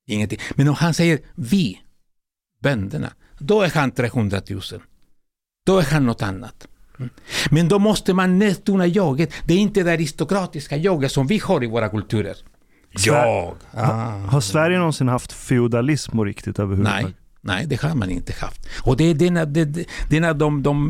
[0.07, 0.39] Ingenting.
[0.55, 1.81] Men om han säger vi,
[2.63, 4.61] bönderna, då är han 300 000.
[5.67, 6.69] Då är han något annat.
[6.99, 7.11] Mm.
[7.51, 9.33] Men då måste man nedtona jaget.
[9.45, 12.37] Det är inte det aristokratiska jaget som vi har i våra kulturer.
[12.91, 13.55] Jag.
[13.71, 13.87] Ah.
[14.17, 17.05] Har Sverige någonsin haft feudalism och riktigt överhuvudtaget?
[17.05, 17.15] Nej.
[17.47, 18.67] Nej, det har man inte haft.
[18.83, 19.61] Och det är en av, det
[20.11, 20.89] är de, de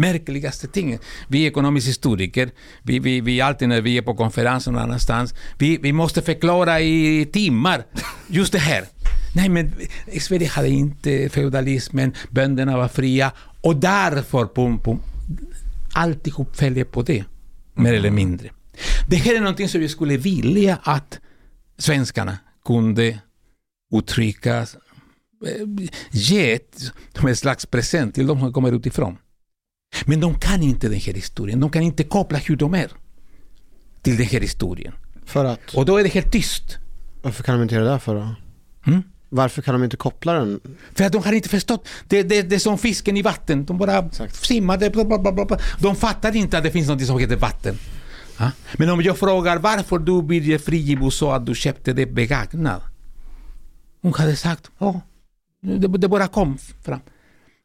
[0.00, 0.98] märkligaste tingen.
[1.28, 2.50] Vi är ekonomiska historiker,
[2.82, 6.80] vi, vi, vi alltid när vi är på konferenser någon annanstans, vi, vi måste förklara
[6.80, 7.84] i timmar
[8.28, 8.84] just det här.
[9.34, 9.72] Nej, men
[10.06, 15.00] i Sverige hade inte feudalismen, bönderna var fria och därför, pum, pum,
[15.92, 17.24] alltihop följer på det,
[17.74, 18.50] mer eller mindre.
[19.08, 21.18] Det här är någonting som vi skulle vilja att
[21.78, 23.18] svenskarna kunde
[23.94, 24.66] uttrycka
[26.10, 26.58] ge
[27.18, 29.16] som en slags present till de som kommer utifrån.
[30.06, 31.60] Men de kan inte den här historien.
[31.60, 32.90] De kan inte koppla hur de är
[34.02, 34.94] till den här historien.
[35.24, 35.74] För att?
[35.74, 36.78] Och då är det helt tyst.
[37.22, 38.34] Varför kan de inte göra det för då?
[38.86, 39.02] Mm?
[39.28, 40.60] Varför kan de inte koppla den?
[40.94, 41.88] För att de har inte förstått.
[42.08, 43.64] Det, det, det är som fisken i vatten.
[43.64, 44.44] De bara Exakt.
[44.44, 44.90] simmade.
[44.90, 45.58] Bla, bla, bla.
[45.80, 47.78] De fattar inte att det finns något som heter vatten.
[48.38, 48.50] Ja?
[48.76, 52.82] Men om jag frågar varför du Birger Friggebo sa att du köpte det begagnat.
[54.02, 55.00] Hon hade sagt, ja,
[55.62, 57.00] det, det bara kom fram.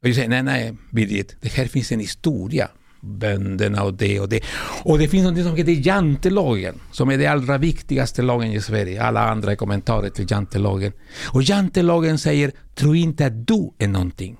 [0.02, 2.70] Och jag säger, nej, nej, Birgit, det här finns en historia.
[3.04, 4.44] Bönderna och det och det.
[4.84, 9.04] Och det finns något som heter jantelagen, som är den allra viktigaste lagen i Sverige.
[9.04, 10.92] Alla andra kommentarer till jantelagen.
[11.34, 14.38] Och jantelagen säger, tro inte att du är någonting.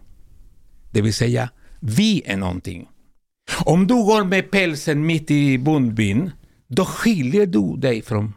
[0.92, 1.50] Det vill säga,
[1.80, 2.88] vi är någonting.
[3.66, 6.32] Om du går med pälsen mitt i bondbyn,
[6.68, 8.34] då skiljer du dig från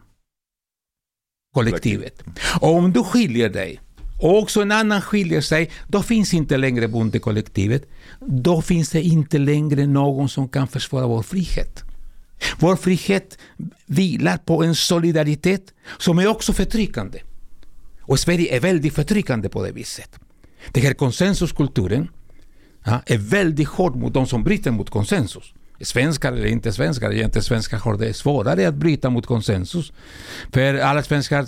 [1.54, 2.22] kollektivet.
[2.60, 3.80] Och om du skiljer dig,
[4.18, 7.82] och också en annan skiljer sig, då finns inte längre bondekollektivet.
[8.20, 11.84] Då finns det inte längre någon som kan försvara vår frihet.
[12.58, 13.38] Vår frihet
[13.86, 17.18] vilar på en solidaritet som är också förtryckande.
[18.00, 20.18] Och Sverige är väldigt förtryckande på det viset.
[20.72, 22.08] Den här konsensuskulturen
[22.84, 25.54] ja, är väldigt hård mot de som bryter mot konsensus.
[25.80, 29.92] Svenskar eller inte svenskar, egentligen svenskar har det svårare att bryta mot konsensus.
[30.52, 31.46] För alla svenskar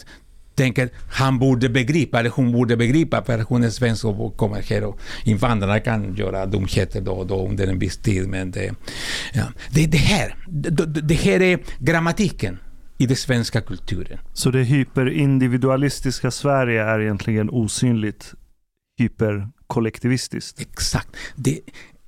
[0.57, 4.85] tänker han borde begripa, eller hon borde begripa, för hon är svensk och kommer här
[4.85, 8.29] och invandrarna kan göra dumheter då och då under en viss tid.
[8.29, 8.75] Men det,
[9.35, 9.45] ja.
[9.71, 12.59] det, det, här, det, det här är grammatiken
[12.99, 14.19] i den svenska kulturen.
[14.33, 18.35] Så det hyperindividualistiska Sverige är egentligen osynligt
[18.99, 20.61] hyperkollektivistiskt?
[20.61, 21.09] Exakt.
[21.37, 21.61] Det,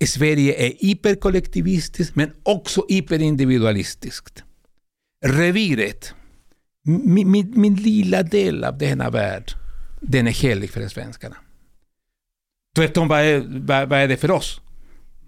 [0.07, 4.43] Sverige är hyperkollektivistiskt men också hyperindividualistiskt.
[5.27, 6.15] Reviret
[6.89, 9.53] min, min, min lilla del av denna värld,
[10.01, 11.37] den är helig för svenskarna.
[12.77, 14.61] Tvärtom, vad är, vad, vad är det för oss?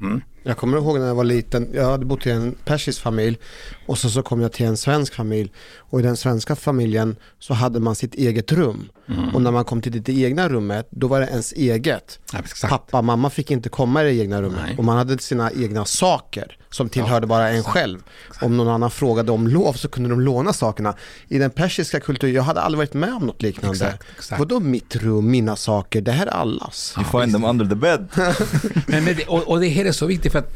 [0.00, 0.20] Mm.
[0.42, 3.38] Jag kommer ihåg när jag var liten, jag hade bott i en persisk familj
[3.86, 7.54] och så, så kom jag till en svensk familj och i den svenska familjen så
[7.54, 8.88] hade man sitt eget rum.
[9.08, 9.34] Mm.
[9.34, 12.18] Och när man kom till det egna rummet, då var det ens eget.
[12.32, 14.74] Ja, Pappa, mamma fick inte komma i det egna rummet Nej.
[14.78, 17.72] och man hade sina egna saker som tillhörde ja, bara en exakt.
[17.72, 18.02] själv.
[18.26, 18.42] Exakt.
[18.42, 20.94] Om någon annan frågade om lov så kunde de låna sakerna.
[21.28, 23.76] I den persiska kulturen, jag hade aldrig varit med om något liknande.
[23.76, 24.38] Exakt, exakt.
[24.38, 26.94] Vadå mitt rum, mina saker, det här är allas.
[26.96, 28.08] You find them under the bed.
[28.86, 30.52] Men, men det, och, och det här är så viktigt för att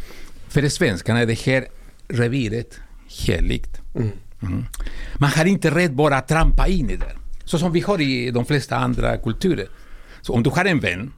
[0.49, 1.67] för svenskarna är det här
[2.09, 2.81] reviret
[3.27, 3.81] heligt.
[3.95, 4.13] Mm.
[4.43, 4.65] Mm.
[5.15, 7.17] Man har inte rätt bara att trampa in i det.
[7.45, 9.69] Så som vi har i de flesta andra kulturer.
[10.21, 11.13] Så om du har en vän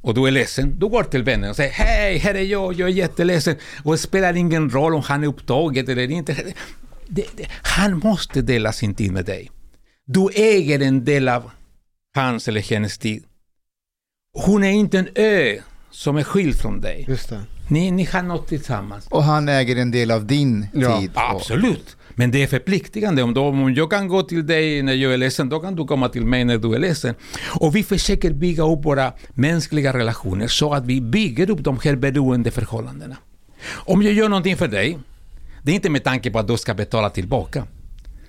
[0.00, 2.88] och du är ledsen, du går till vännen och säger hej, här är jag, jag
[2.88, 3.56] är jätteledsen.
[3.82, 6.54] Och det spelar ingen roll om han är upptagen eller inte.
[7.08, 9.50] Det, det, han måste dela sin tid med dig.
[10.04, 11.50] Du äger en del av
[12.14, 13.24] hans eller hennes tid.
[14.32, 15.58] Hon är inte en ö
[15.94, 17.04] som är skild från dig.
[17.08, 17.40] Just det.
[17.68, 19.06] Ni, ni har något tillsammans.
[19.08, 21.00] Och han äger en del av din ja.
[21.00, 21.10] tid.
[21.14, 21.96] Absolut.
[22.10, 23.22] Men det är förpliktigande.
[23.22, 25.84] Om, då, om jag kan gå till dig när jag är ledsen, då kan du
[25.84, 27.14] komma till mig när du är ledsen.
[27.60, 31.96] Och vi försöker bygga upp våra mänskliga relationer så att vi bygger upp de här
[31.96, 33.16] beroendeförhållandena.
[33.72, 34.98] Om jag gör någonting för dig,
[35.62, 37.66] det är inte med tanke på att du ska betala tillbaka.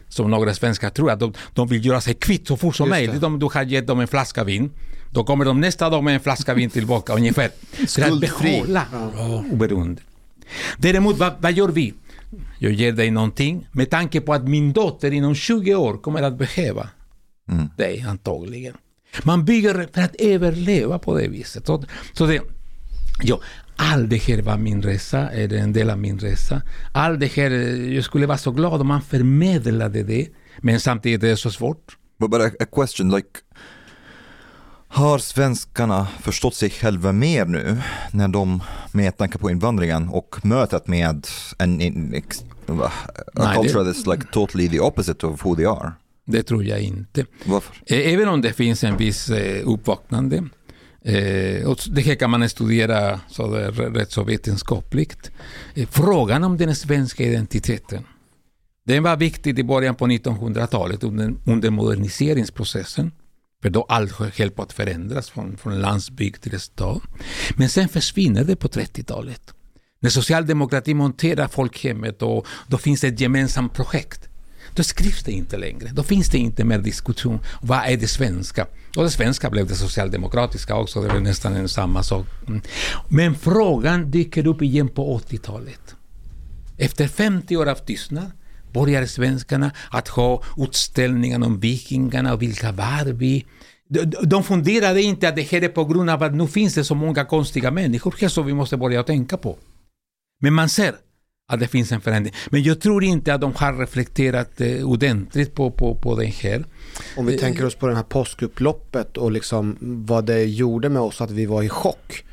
[0.07, 3.23] Som några svenskar tror, att de, de vill göra sig kvitt så fort som möjligt.
[3.23, 4.71] Om du har gett dem en flaska vin,
[5.15, 7.51] då kommer de nästa dag med en flaska vin tillbaka ungefär.
[7.87, 8.85] För att behålla
[9.51, 10.01] oberoende.
[10.77, 11.93] Däremot, vad, vad gör vi?
[12.59, 16.37] Jag ger dig någonting med tanke på att min dotter inom 20 år kommer att
[16.37, 16.89] behöva
[17.51, 17.69] mm.
[17.77, 18.73] dig antagligen.
[19.23, 21.65] Man bygger för att överleva på det viset.
[21.65, 22.41] Så, så det,
[23.23, 23.39] ja,
[23.75, 26.61] allt det här var min resa, är en del av min resa.
[26.93, 27.51] Allt det här,
[27.93, 31.97] jag skulle vara så glad om man förmedlade det, men samtidigt är det så svårt.
[32.19, 33.29] But, but a, a question like
[34.95, 37.77] Har svenskarna förstått sig själva mer nu
[38.11, 41.25] när de med tanke på invandringen och mötet med
[41.59, 42.91] en, en ex, a
[43.33, 45.91] Nej, culture det- that's like totally the opposite of who they are?
[46.25, 47.25] Det tror jag inte.
[47.45, 47.75] Varför?
[47.85, 50.35] Eh, Även om det finns en viss eh, uppvaknande.
[51.05, 55.31] Eh, och det här kan man studera så det är rätt så vetenskapligt.
[55.89, 58.03] Frågan om den svenska identiteten.
[58.85, 63.11] Den var viktig i början på 1900-talet under, under moderniseringsprocessen.
[63.65, 67.01] För då allt höll på att förändras från, från landsbygd till stad.
[67.55, 69.53] Men sen försvinner det på 30-talet.
[69.99, 74.29] När socialdemokratin monterar folkhemmet och då finns det ett gemensamt projekt.
[74.75, 75.89] Då skrivs det inte längre.
[75.93, 77.39] Då finns det inte mer diskussion.
[77.61, 78.67] Vad är det svenska?
[78.97, 81.01] Och det svenska blev det socialdemokratiska också.
[81.01, 82.25] Det var nästan en samma sak.
[83.09, 85.95] Men frågan dyker upp igen på 80-talet.
[86.77, 88.31] Efter 50 år av tystnad
[88.79, 93.45] börjar svenskarna att ha utställningar om vikingarna och vilka var vi?
[93.89, 96.83] De, de funderade inte att det här är på grund av att nu finns det
[96.83, 99.57] så många konstiga människor här som vi måste börja tänka på.
[100.41, 100.95] Men man ser
[101.47, 102.33] att det finns en förändring.
[102.49, 106.65] Men jag tror inte att de har reflekterat eh, ordentligt på, på, på det här.
[107.17, 111.21] Om vi tänker oss på det här påskupploppet och liksom vad det gjorde med oss
[111.21, 112.23] att vi var i chock.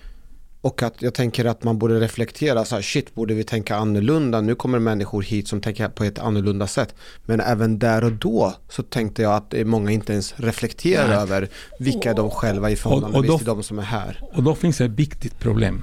[0.65, 4.41] Och att jag tänker att man borde reflektera så här, shit, borde vi tänka annorlunda?
[4.41, 6.95] Nu kommer människor hit som tänker på ett annorlunda sätt.
[7.25, 11.17] Men även där och då så tänkte jag att många inte ens reflekterar Nej.
[11.17, 11.49] över
[11.79, 14.21] vilka är de själva i förhållande Och- och då- till de som är här.
[14.35, 15.83] Och då finns ett viktigt problem.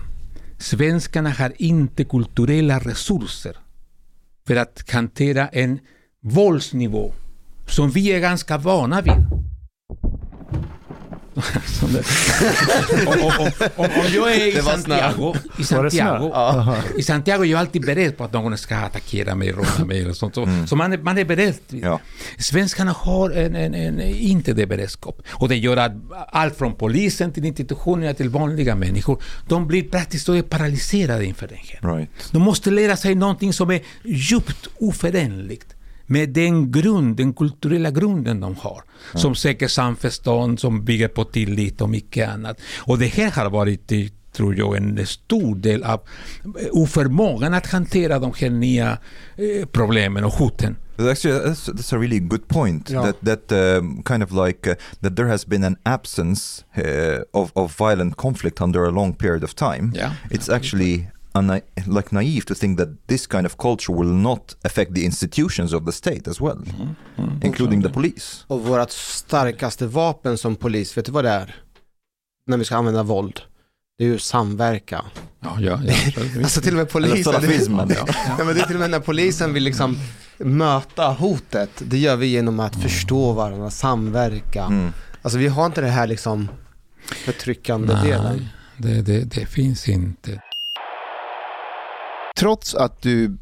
[0.57, 3.57] Svenskarna har inte kulturella resurser
[4.47, 5.79] för att hantera en
[6.21, 7.11] våldsnivå
[7.67, 9.13] som vi är ganska vana vid.
[11.81, 14.61] Om, om, om, om jag är i.
[14.61, 15.63] Santiago, i?
[15.63, 16.33] Santiago,
[16.97, 20.13] i Santiago är jag alltid beredd på att någon ska attackera mig, råna mig eller
[20.13, 20.35] sånt.
[20.35, 21.59] Så, så man, är, man är beredd.
[21.69, 21.99] Ja.
[22.37, 25.21] Svenskarna har en, en, en, inte det beredskap.
[25.29, 25.91] Och det gör att
[26.31, 31.55] allt från polisen till institutionerna till vanliga människor, de blir praktiskt taget paralyserade inför det
[31.55, 31.95] här.
[31.95, 32.09] Right.
[32.31, 35.75] De måste lära sig någonting som är djupt oförenligt
[36.09, 38.83] med den grund, den kulturella grunden de har.
[39.13, 42.57] Som söker samförstånd, som bygger på tillit och mycket annat.
[42.77, 43.99] Och det här har varit, eh,
[44.33, 46.01] tror jag, en stor del av
[46.43, 48.97] eh, oförmågan att hantera de här nya
[49.37, 50.75] eh, problemen och hoten.
[50.97, 52.89] But Actually, that's, that's a really good point.
[52.89, 53.05] Yeah.
[53.05, 57.51] That that um, kind of like uh, that there has been an absence uh, of
[57.55, 59.93] of violent conflict under a long period of time.
[59.95, 64.57] Yeah, it's actually una- like naive to think that this kind of culture will not
[64.63, 67.45] affect the institutions of the state as well, Mm-hmm.
[67.45, 68.43] including the police.
[68.47, 71.55] Och vårt starkaste vapen som polis, vet du vad det är?
[72.47, 73.41] När vi ska använda våld.
[73.97, 75.05] Det är ju samverkan.
[75.39, 75.93] Ja, ja, ja.
[76.43, 77.23] Alltså till och med Eller polisen.
[77.33, 77.89] salafismen.
[78.37, 79.97] Ja, men det är till och med när polisen vill liksom
[80.37, 81.69] möta hotet.
[81.79, 84.63] Det gör vi genom att förstå varandra, samverka.
[84.63, 84.93] Mm.
[85.21, 86.49] Alltså vi har inte det här liksom
[87.25, 88.35] förtryckande delen.
[88.77, 90.41] Nej, det, det, det finns inte.
[92.39, 93.37] Trots att du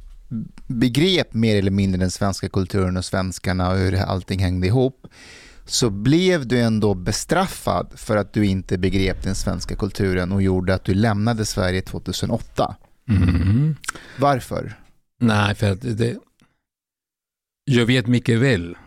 [0.67, 5.07] begrep mer eller mindre den svenska kulturen och svenskarna och hur allting hängde ihop
[5.65, 10.73] så blev du ändå bestraffad för att du inte begrep den svenska kulturen och gjorde
[10.73, 12.75] att du lämnade Sverige 2008.
[13.09, 13.75] Mm.
[14.19, 14.79] Varför?
[15.19, 16.17] Nej, för att det,
[17.65, 18.77] jag vet mycket väl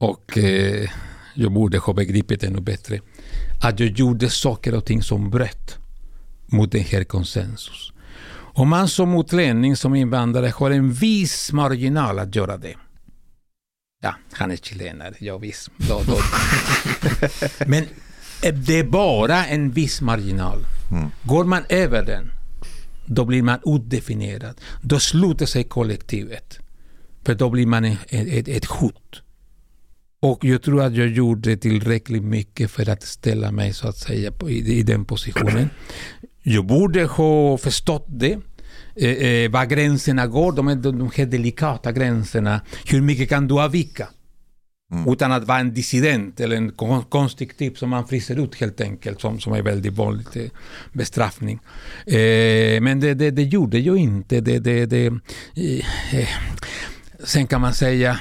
[0.00, 0.90] och eh,
[1.34, 3.00] jag borde ha begripit ännu bättre
[3.62, 5.78] att jag gjorde saker och ting som bröt
[6.46, 7.92] mot den här konsensus.
[8.56, 12.74] Om man som utlänning, som invandrare har en viss marginal att göra det.
[14.02, 15.70] Ja, han är chilenare, ja visst.
[15.76, 16.18] Då, då.
[17.66, 17.84] Men
[18.42, 20.58] eh, det är bara en viss marginal.
[21.22, 22.30] Går man över den,
[23.06, 24.60] då blir man odefinierad.
[24.82, 26.58] Då sluter sig kollektivet.
[27.24, 29.22] För då blir man ett, ett, ett hot.
[30.20, 34.32] Och jag tror att jag gjorde tillräckligt mycket för att ställa mig så att säga
[34.48, 35.70] i, i den positionen.
[36.48, 38.38] Jag borde ha förstått det.
[38.96, 42.60] Eh, eh, var gränserna går, de, de, här delikata gränserna.
[42.84, 44.08] Hur mycket kan du avvika?
[45.06, 48.80] Utan att vara en dissident eller en kon- konstig typ som man fryser ut helt
[48.80, 50.44] enkelt, som, som är väldigt vanligt eh,
[50.92, 51.60] bestraffning.
[52.06, 54.40] Eh, men det, det, det gjorde jag inte.
[54.40, 56.28] Det, det, det, eh, eh,
[57.24, 58.18] sen kan man säga,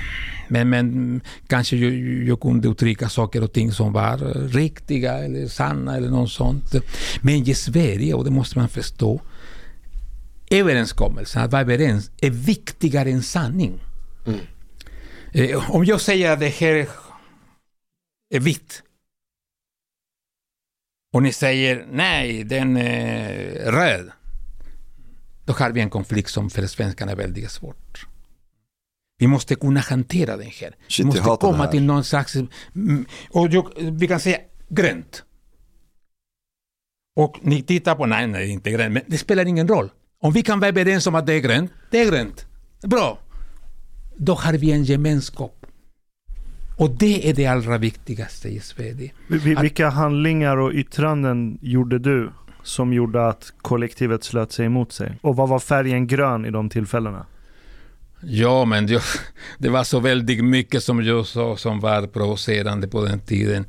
[0.47, 1.93] men, men kanske jag,
[2.27, 4.17] jag kunde uttrycka saker och ting som var
[4.47, 6.75] riktiga eller sanna eller något sånt.
[7.21, 9.21] Men i Sverige, och det måste man förstå,
[10.51, 13.79] överenskommelsen, att vara överens, är viktigare än sanning.
[15.31, 16.87] Eh, om jag säger att det här
[18.29, 18.83] är vitt
[21.13, 24.11] och ni säger nej, den är röd.
[25.45, 28.07] Då har vi en konflikt som för svenskarna är väldigt svårt.
[29.18, 30.76] Vi måste kunna hantera den här.
[30.88, 31.72] Shit, vi måste komma här.
[31.72, 32.36] till någon slags...
[32.36, 34.38] mm, Och jag, vi kan säga
[34.70, 35.24] grönt.
[37.16, 39.89] Och ni tittar på, nej, nej, inte grönt, men det spelar ingen roll.
[40.20, 42.45] Om vi kan vara överens om att det är grönt, det är grönt.
[42.82, 43.20] Bra.
[44.18, 45.66] Då har vi en gemenskap.
[46.78, 49.11] Och det är det allra viktigaste i Sverige.
[49.28, 52.32] Vi- Vilka handlingar och yttranden gjorde du
[52.63, 55.20] som gjorde att kollektivet slöt sig emot sig?
[55.22, 57.26] Och vad var färgen grön i de tillfällena?
[58.22, 59.01] Ja, men jag,
[59.57, 63.66] det var så väldigt mycket som jag sa som var provocerande på den tiden.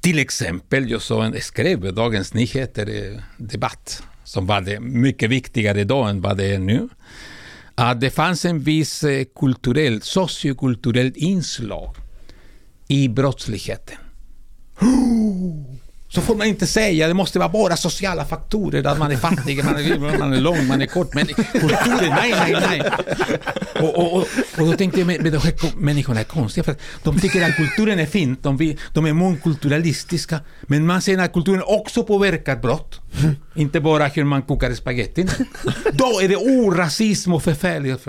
[0.00, 5.84] Till exempel, jag sa en, skrev Dagens Nyheter eh, debatt, som var det mycket viktigare
[5.84, 6.88] då än vad det är nu.
[7.74, 11.94] Att det fanns en viss eh, kulturell, sociokulturell inslag
[12.88, 13.96] i brottsligheten.
[16.08, 19.64] Så får man inte säga, det måste vara bara sociala faktorer, att man är fattig,
[19.64, 22.82] man är, man är lång, man är kort, men kulturen, nej, nej, nej.
[23.80, 24.26] Och, och, och,
[24.58, 27.98] och då tänkte jag, men, de här människorna är konstiga, för de tycker att kulturen
[27.98, 33.00] är fint, de, vill, de är mångkulturalistiska, men man ser att kulturen också påverkar brott,
[33.54, 35.30] inte bara hur man kokar spagettin.
[35.92, 38.08] Då är det orasism och förfärligt.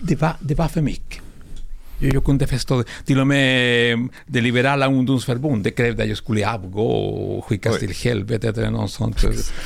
[0.00, 1.22] Det, var, det var för mycket.
[2.04, 2.84] Jag, jag kunde förstå det.
[3.04, 7.78] Till och med det liberala ungdomsförbundet krävde att jag skulle avgå och skickas Oj.
[7.80, 9.16] till helvetet eller något sånt.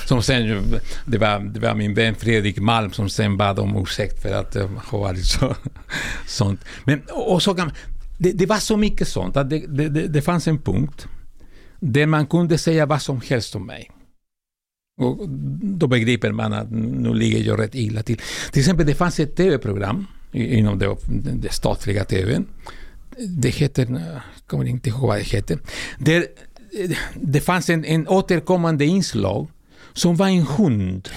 [0.07, 0.64] Som sen,
[1.07, 4.57] det, var, det var min vän Fredrik Malm som sen bad om ursäkt för att
[4.57, 5.55] eh, ha varit så,
[6.26, 6.64] sånt.
[6.84, 7.72] Men, och så kan,
[8.18, 11.07] det, det var så mycket sånt att det, det, det, det fanns en punkt
[11.80, 13.91] där man kunde säga vad som helst om mig.
[15.01, 15.28] Och
[15.62, 18.20] då begriper man att nu ligger jag rätt illa till.
[18.53, 20.97] Till exempel det fanns ett tv-program inom det,
[21.35, 22.47] det statliga tvn.
[23.29, 25.59] Det heter, jag kommer inte ihåg vad det heter.
[26.07, 26.22] Eh,
[27.14, 29.49] det fanns en, en återkommande inslag
[29.93, 31.09] som var en hund.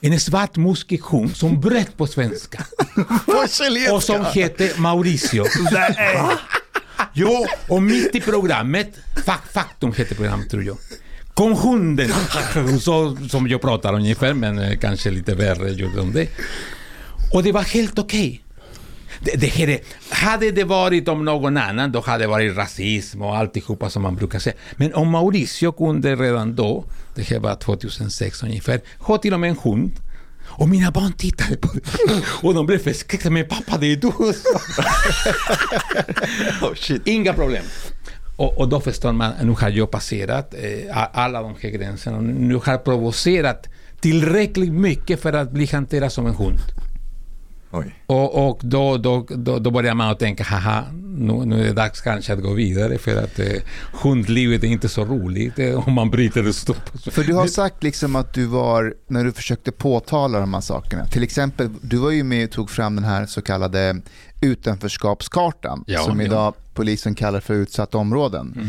[0.00, 2.64] En svart muskig hund som bröt på svenska.
[3.94, 5.44] och som hette Mauricio.
[7.12, 8.92] Jo, och mitt i programmet,
[9.26, 10.76] Fak- Faktum heter programmet tror jag,
[11.34, 12.10] kom hunden.
[12.80, 16.28] Så som jag pratar ungefär, men eh, kanske lite värre gjorde de det.
[17.32, 18.44] Och det var helt okej.
[19.20, 23.22] Det, det här är, hade det varit om någon annan, då hade det varit rasism
[23.22, 24.56] och alltihopa som man brukar säga.
[24.76, 29.50] Men om Mauricio kunde redan då, det här var 2006 ungefär, ha till och med
[29.50, 29.92] en hund.
[30.46, 31.80] Och mina barn tittade på det.
[32.42, 33.30] Och de blev förskräckta.
[33.30, 34.12] Men pappa, det är du.
[37.12, 37.64] Inga problem.
[38.36, 42.20] Och, och då förstår man, nu har jag passerat eh, alla de här gränserna.
[42.20, 43.66] Nu har jag provocerat
[44.00, 46.58] tillräckligt mycket för att bli hanterad som en hund.
[48.06, 50.84] Och, och då, då, då, då börjar man att tänka, haha,
[51.16, 53.46] nu, nu är det dags kanske att gå vidare för att eh,
[54.02, 57.10] hundlivet är inte så roligt eh, om man bryter och stoppar.
[57.10, 61.06] För du har sagt liksom att du var, när du försökte påtala de här sakerna,
[61.06, 64.00] till exempel, du var ju med och tog fram den här så kallade
[64.40, 66.26] utanförskapskartan, Ja, som ja.
[66.26, 68.52] idag polisen kallar för utsatta områden.
[68.56, 68.68] Mm.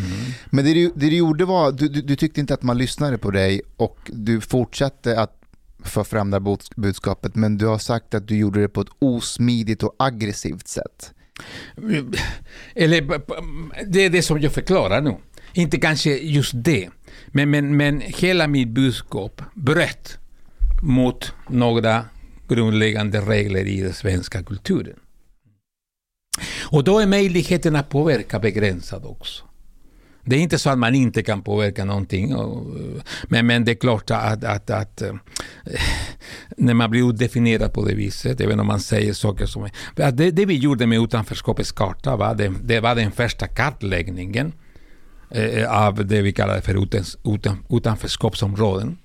[0.50, 3.18] Men det du, det du gjorde var, du, du, du tyckte inte att man lyssnade
[3.18, 5.45] på dig och du fortsatte att
[5.86, 8.90] för fram det här budskapet, men du har sagt att du gjorde det på ett
[9.00, 11.14] osmidigt och aggressivt sätt.
[12.76, 13.22] Eller
[13.86, 15.18] det är det som jag förklarar nu.
[15.54, 16.90] Inte kanske just det,
[17.28, 20.18] men, men, men hela mitt budskap bröt
[20.82, 22.06] mot några
[22.48, 25.00] grundläggande regler i den svenska kulturen.
[26.72, 29.44] Och då är möjligheten att påverka begränsad också.
[30.26, 32.36] Det är inte så att man inte kan påverka någonting.
[32.36, 32.66] Och,
[33.24, 35.14] men, men det är klart att, att, att eh,
[36.58, 39.70] när man blir utdefinierad på det viset, även om man säger saker som...
[39.96, 44.54] Det, det vi gjorde med utanförskapets karta, va, det, det var den första kartläggningen
[45.32, 48.98] eh, av det vi kallar för utans, utan, utanförskapsområden.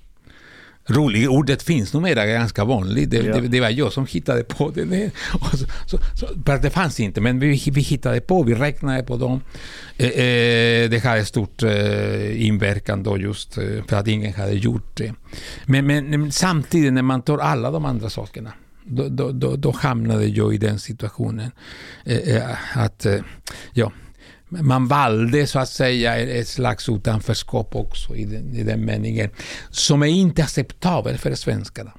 [0.91, 3.09] Roligt, ordet finns numera ganska vanligt.
[3.09, 3.37] Det, Ja.
[3.37, 5.11] det, det var jag som hittade på det.
[5.33, 9.17] Och så, så, så, det fanns inte, men vi, vi hittade på, vi räknade på
[9.17, 9.41] dem.
[9.97, 14.97] Eh, eh, det hade stort eh, inverkan då just eh, för att ingen hade gjort
[14.97, 15.13] det.
[15.65, 20.25] Men, men, samtidigt när man tar alla de andra sakerna då, då, då, då hamnade
[20.25, 21.51] jag i den situationen
[22.05, 23.05] eh, att
[23.73, 23.91] ja,
[24.51, 29.29] man valde så att säga ett slags utanförskap också i den, i den meningen
[29.69, 31.91] som är inte acceptabel för svenskarna.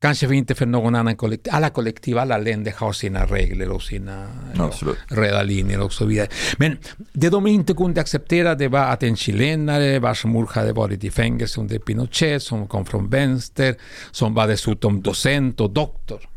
[0.00, 1.52] Kanske inte för någon annan kollektiv.
[1.54, 4.70] Alla kollektiv, alla länder har sina regler och sina ja,
[5.08, 6.28] röda linjer och så vidare.
[6.56, 6.76] Men
[7.12, 11.10] det de inte kunde acceptera det var att en chilenare vars mor hade varit i
[11.10, 13.74] fängelse under Pinochet, som kom från vänster,
[14.10, 16.28] som var dessutom docent och doktor,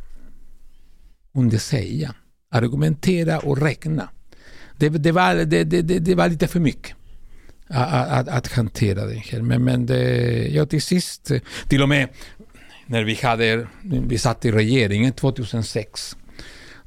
[1.34, 2.16] kunde säga,
[2.52, 4.10] argumentera och räkna.
[4.78, 6.96] Det, det, var, det, det, det, var lite för mycket
[7.68, 9.42] att, att, att hantera det här.
[9.42, 11.32] Men, men det, ja, till sist,
[11.68, 12.10] till och med
[12.86, 16.18] när vi, hade, vi satt i regeringen 2006.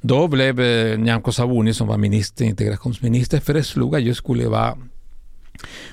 [0.01, 4.77] Då blev eh, Nyamko Sabuni som var minister, integrationsminister föreslog att jag skulle vara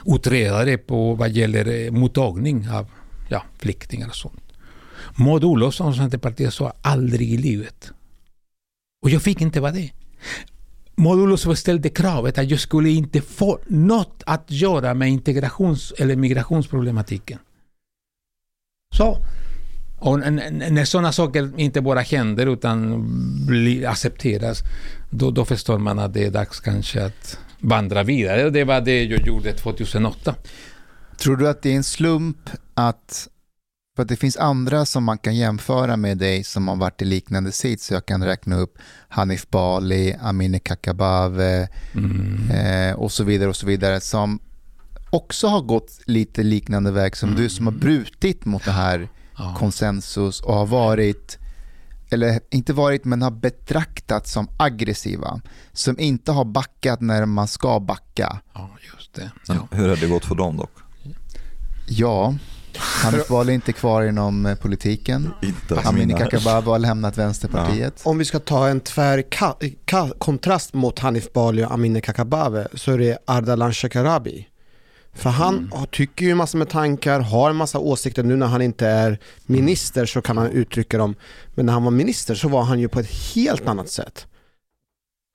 [0.07, 2.91] utredare på vad gäller eh, mottagning av
[3.29, 4.43] ja, flyktingar och sånt.
[5.17, 7.93] Maud Olofsson, Centerpartiet, sa aldrig i livet.
[9.03, 9.91] Och jag fick inte vara det.
[10.99, 17.39] Modulus ställde kravet att jag skulle inte få något att göra med integrations eller migrationsproblematiken.
[18.97, 19.19] Så.
[19.99, 23.05] Och när sådana saker inte bara händer utan
[23.47, 24.63] blir, accepteras,
[25.11, 28.51] då, då förstår man att det är dags kanske att vandra vidare.
[28.51, 30.35] Det var det jag gjorde 2008.
[31.17, 33.29] Tror du att det är en slump att
[33.99, 37.05] för att det finns andra som man kan jämföra med dig som har varit i
[37.05, 37.91] liknande sits.
[37.91, 38.79] Jag kan räkna upp
[39.09, 42.51] Hanif Bali, Amineh Kakabaveh mm.
[42.51, 44.41] eh, och så vidare och så vidare som
[45.11, 47.43] också har gått lite liknande väg som mm.
[47.43, 49.55] du som har brutit mot det här ja.
[49.59, 51.39] konsensus och har varit
[52.11, 55.41] eller inte varit men har betraktats som aggressiva.
[55.73, 58.41] Som inte har backat när man ska backa.
[58.55, 59.31] Ja, just det.
[59.47, 59.69] Ja.
[59.71, 60.73] Hur har det gått för dem dock?
[61.89, 62.35] Ja,
[62.79, 65.31] Hanif Bali är inte kvar inom eh, politiken.
[65.85, 68.01] Amineh Kakabaveh har lämnat Vänsterpartiet.
[68.05, 68.11] Ja.
[68.11, 69.25] Om vi ska ta en tvär
[70.19, 74.47] kontrast mot Hanif Bali och Amineh Kakabaveh så är det Ardalan Shekarabi.
[75.13, 75.87] För han mm.
[75.91, 78.23] tycker ju massor med tankar, har en massa åsikter.
[78.23, 81.15] Nu när han inte är minister så kan han uttrycka dem.
[81.55, 84.27] Men när han var minister så var han ju på ett helt annat sätt.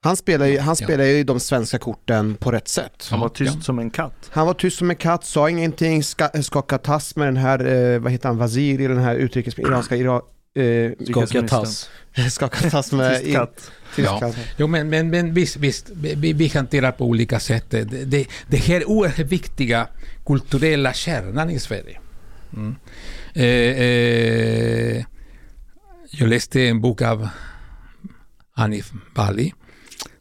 [0.03, 3.07] Han spelar ju, han spelar ju de svenska korten på rätt sätt.
[3.09, 3.61] Han var tyst ja.
[3.61, 4.29] som en katt.
[4.29, 7.99] Han var tyst som en katt, sa ingenting, ska, skakade tass med den här, eh,
[7.99, 10.21] vad heter han, Waziri, den här utrikes, iranska, ira,
[10.55, 11.89] eh, skaka tass.
[12.29, 13.19] skaka tass med...
[13.19, 13.71] Tyst katt.
[13.95, 14.33] Ja.
[14.57, 17.65] Jo, men, men, men visst, visst vi, vi hanterar på olika sätt.
[17.69, 19.87] Det, det, det här oerhört viktiga
[20.25, 21.99] kulturella kärnan i Sverige.
[22.53, 22.75] Mm.
[23.33, 25.05] Eh, eh,
[26.11, 27.29] jag läste en bok av
[28.53, 29.53] Hanif Bali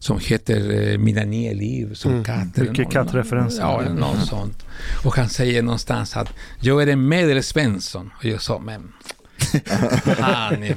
[0.03, 2.25] som heter eh, Mina nio liv som mm.
[2.25, 2.63] katter.
[2.63, 3.63] Mycket kattreferenser.
[3.63, 4.67] Ja, något sånt.
[5.05, 6.29] Och han säger någonstans att
[6.61, 8.11] jag är en medelsvensson.
[8.19, 8.93] Och jag sa, men
[10.19, 10.77] Hanif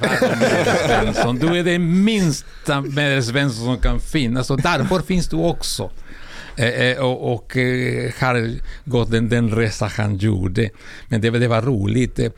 [0.86, 5.92] Svensson, du är den minsta medelsvensson som kan finnas och därför finns du också.
[6.58, 8.52] Eh, eh, och, och eh, har
[8.86, 10.70] gått den, den resa han gjorde.
[11.08, 12.20] Men det, det var roligt.
[12.20, 12.32] Eh,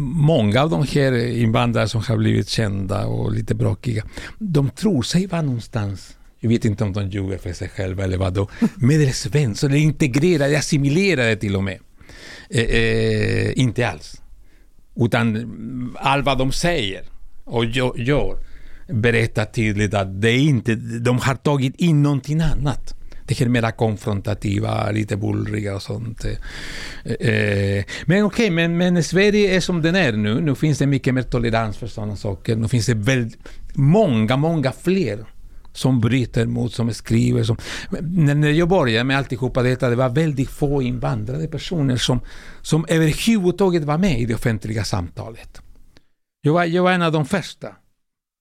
[0.00, 4.04] många av de här invandrare som har blivit kända och lite bråkiga,
[4.38, 8.16] de tror sig vara någonstans jag vet inte om de ljuger för sig själva eller
[8.16, 8.48] vad då.
[8.76, 11.78] Medelsvensson, eller integrerade, assimilerade till och med.
[12.50, 14.22] Eh, eh, inte alls.
[14.96, 17.02] Utan allt vad de säger
[17.44, 18.47] och gör
[18.88, 22.94] berättar tydligt att det inte, de har tagit in någonting annat.
[23.26, 26.24] Det här mera konfrontativa, lite bullriga och sånt.
[26.24, 26.32] Eh,
[27.04, 27.84] eh, eh.
[28.06, 30.40] men okej, okay, men, men Sverige är som den är nu.
[30.40, 32.56] Nu finns det mycket mer tolerans för sådana saker.
[32.56, 33.38] Nu finns det väldigt
[33.74, 35.24] många, många fler
[35.72, 37.42] som bryter mot, som skriver.
[37.42, 37.56] Som,
[38.00, 42.20] när jag började med alltihopa detta, det var väldigt få invandrade personer som,
[42.62, 45.60] som överhuvudtaget var med i det offentliga samtalet.
[46.40, 47.68] Jag var, jag var en av de första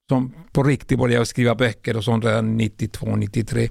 [0.09, 3.69] som på riktigt började skriva böcker och sånt redan 92, 93.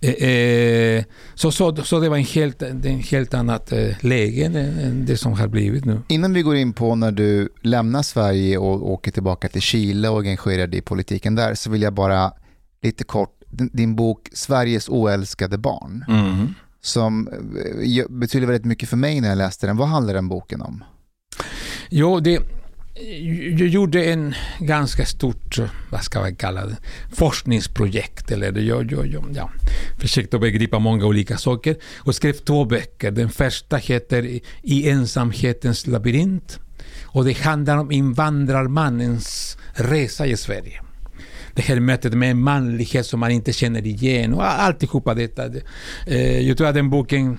[0.00, 1.04] Eh, eh,
[1.34, 5.32] så, så, så det var en helt, en helt annat eh, läge än det som
[5.32, 6.00] har blivit nu.
[6.08, 10.20] Innan vi går in på när du lämnar Sverige och åker tillbaka till Chile och
[10.20, 12.32] engagerar dig i politiken där så vill jag bara
[12.82, 16.04] lite kort, din bok Sveriges oälskade barn.
[16.08, 16.54] Mm.
[16.80, 19.76] Som eh, betyder väldigt mycket för mig när jag läste den.
[19.76, 20.84] Vad handlar den boken om?
[21.90, 22.40] Jo, det,
[23.58, 25.58] jag gjorde en ganska stort,
[25.90, 26.76] vad ska man kalla det,
[27.12, 28.30] forskningsprojekt.
[28.30, 29.50] Eller jag, jag, jag ja,
[29.98, 33.10] försökte begripa många olika saker och skrev två böcker.
[33.10, 36.60] Den första heter I ensamhetens labyrint
[37.02, 40.80] och det handlar om invandrarmannens resa i Sverige
[41.54, 45.46] det här mötet med en manlighet som man inte känner igen och alltihopa detta.
[46.06, 47.38] Eh, jag tror att den boken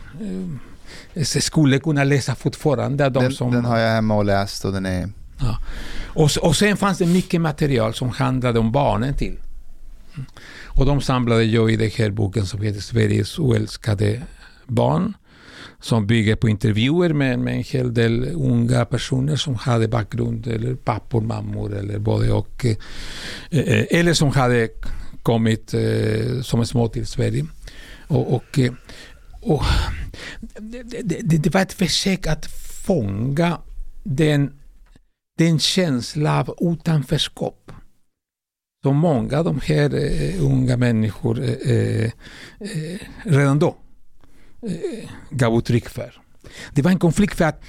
[1.14, 3.10] eh, skulle kunna läsa fortfarande.
[3.10, 5.10] De den, som, den har jag hemma och läst och den är...
[5.40, 5.58] Ja.
[6.06, 9.38] Och, och sen fanns det mycket material som handlade om barnen till.
[10.64, 14.22] Och de samlade jag i den här boken som heter Sveriges oälskade
[14.68, 15.14] barn
[15.80, 20.76] som bygger på intervjuer med, med en hel del unga personer som hade bakgrund, eller
[20.76, 22.66] pappor, mammor eller både och.
[22.66, 24.70] Eh, eh eller som hade
[25.24, 27.46] kommit eh, som små till Sverige.
[28.08, 28.74] Och, och, eh,
[29.42, 29.64] och
[30.60, 32.46] det, det, det, var ett försök att
[32.86, 33.58] fånga
[34.04, 34.52] den,
[35.38, 37.72] den känsla av utanförskap
[38.84, 42.12] som många av de här eh, unga människor eh, eh,
[42.60, 43.76] eh, redan då
[44.62, 46.14] Eh, gav uttryck för.
[46.74, 47.62] Det var en konflikt för att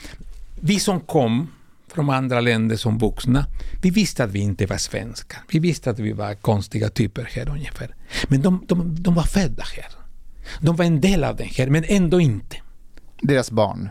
[0.61, 1.49] vi som kom
[1.89, 3.47] från andra länder som vuxna.
[3.83, 5.41] Vi visste att vi inte var svenskar.
[5.49, 7.95] Vi visste att vi var konstiga typer här ungefär.
[8.29, 9.91] Men de, de, de var födda här.
[10.61, 12.57] De var en del av den här, men ändå inte.
[13.21, 13.89] Deras barn?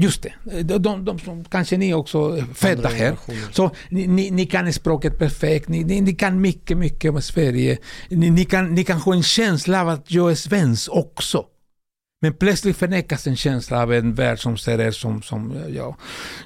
[0.00, 0.62] Just det.
[0.62, 3.16] De, de, de, kanske ni också är födda här.
[3.52, 7.78] Så ni, ni, kan språket perfekt, ni, ni, ni, kan mycket, mycket om Sverige.
[8.08, 11.44] Ni, ni, kan, ni kan ha en känsla av att jag är svensk också.
[12.20, 15.96] Men plötsligt förnekas en känsla av en värld som ser er som, som ja.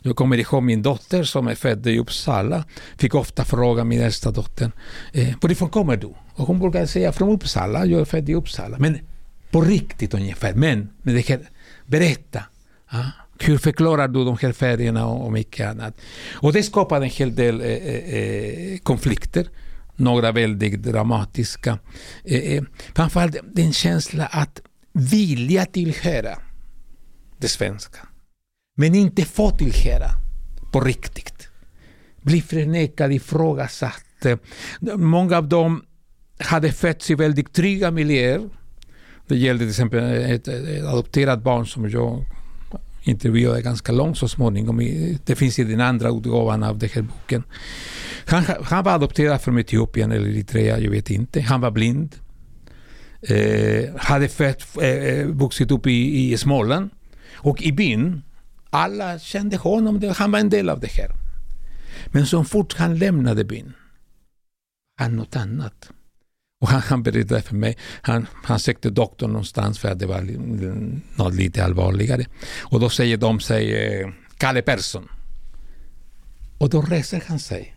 [0.03, 2.65] Jag kommer ihåg min dotter som är född i Uppsala,
[2.99, 4.73] fick ofta fråga min äldsta dotter,
[5.13, 6.07] eh, varifrån kommer du?
[6.35, 8.79] Och hon brukar säga från Uppsala, jag är född i Uppsala.
[8.79, 8.99] Men
[9.51, 11.41] på riktigt ungefär, men, men det här,
[11.87, 12.43] berätta.
[12.89, 15.97] Ah, hur förklarar du de här färgerna och, och mycket annat?
[16.35, 19.49] Och det skapade en hel del eh, eh, eh, konflikter
[19.97, 21.79] några väldigt dramatiska.
[22.25, 22.63] Eh, eh
[22.95, 24.61] framförallt den känsla att
[24.93, 26.39] vilja tillhöra
[27.39, 27.99] det svenska.
[28.77, 30.09] Men inte få tillhöra
[30.73, 31.49] på riktigt.
[32.23, 34.27] Bli förnekad, ifrågasatt.
[34.97, 35.85] Många av dem
[36.39, 38.49] hade fötts i väldigt trygga miljöer.
[39.27, 42.25] Det gällde till exempel ett, ett adopterat barn som jag
[43.03, 44.79] intervjuade ganska långt så småningom.
[45.25, 47.43] Det finns i den andra utgåvan av den här boken.
[48.27, 51.41] Han, han var adopterad från Etiopien eller Eritrea, jag vet inte.
[51.41, 52.17] Han var blind
[53.23, 56.91] eh, hade fött, eh, eh, vuxit upp i, i Småland.
[57.35, 58.23] Och i byn,
[58.71, 61.11] alla kände honom, han var en del av det här.
[62.07, 63.73] Men så fort han lämnade byn,
[64.99, 65.91] han något annat.
[66.63, 70.21] Och han, han berättade för mig, han, han sökte doktorn någonstans för att det var
[71.19, 72.27] något lite allvarligare.
[72.61, 75.09] Och då säger de sig eh, Kalle Persson.
[76.59, 77.77] Och då reser han sig.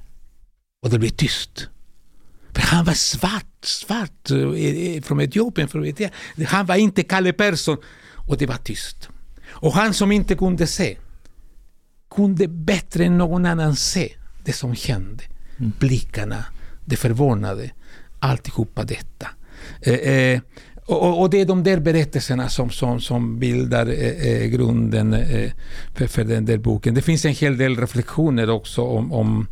[0.81, 1.69] Och det blir tyst.
[2.53, 5.67] För han var svart, svart eh, från Etiopien.
[5.67, 6.11] Från Etiopien.
[6.47, 7.77] Han var inte Kalle Persson.
[8.27, 9.09] Och det var tyst.
[9.45, 10.97] Och han som inte kunde se
[12.15, 14.13] kunde bättre än någon annan se
[14.43, 15.23] det som hände.
[15.59, 15.71] Mm.
[15.79, 16.45] Blickarna,
[16.85, 17.71] det förvånade,
[18.19, 19.27] alltihopa detta.
[19.81, 20.39] Eh, eh,
[20.87, 25.51] och, och, det är de där berättelserna som, som, som bildar eh, eh, grunden eh,
[25.95, 26.93] för, för, den där boken.
[26.93, 29.47] Det finns en hel del reflektioner också om, om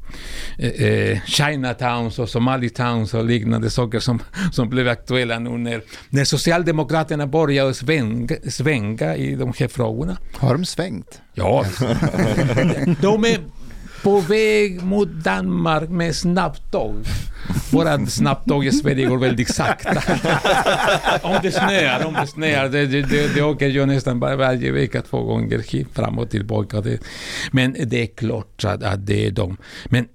[0.58, 6.24] eh, eh Chinatowns och Somalitowns och liknande saker som, som blev aktuella nu när, när
[6.24, 10.18] Socialdemokraterna började svänga, svänga i de här frågorna.
[10.38, 11.22] Har de svängt?
[11.34, 11.66] Ja.
[13.02, 13.40] de är
[14.04, 16.96] på väg mot Danmark med snabbtåg.
[17.72, 19.92] Våra snabbtåg i Sverige går väldigt sakta.
[21.22, 25.02] om det snöar, om det snöar, det, det, det, det åker jag nästan varje vecka
[25.02, 26.82] två gånger hit, fram och tillbaka.
[26.82, 27.00] Det.
[27.52, 29.58] Men det är klart att, att det är de.
[29.86, 30.08] Men,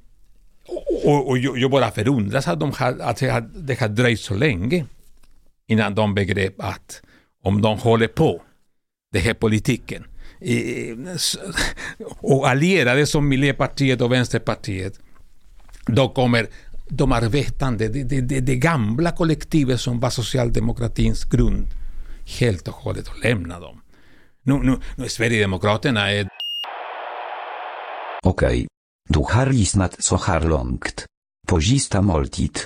[1.04, 3.18] och, och jag, jag bara förundras att, de har, att
[3.54, 4.84] det har dröjt så länge
[5.66, 7.02] innan de begrep att
[7.44, 8.42] om de håller på
[9.12, 10.04] den här politiken
[12.20, 15.00] och allierade som Miljöpartiet och Vänsterpartiet,
[15.86, 16.46] då kommer
[16.88, 21.66] de arbetande, det, det, det gamla kollektivet som var socialdemokratins grund,
[22.40, 23.80] helt och hållet och lämna dem.
[24.42, 26.28] Nu, nu, nu är Sverigedemokraterna är...
[28.22, 28.48] Okej.
[28.48, 28.66] Okay.
[29.08, 31.06] Du har lyssnat så här långt.
[31.48, 32.58] På sista måltid.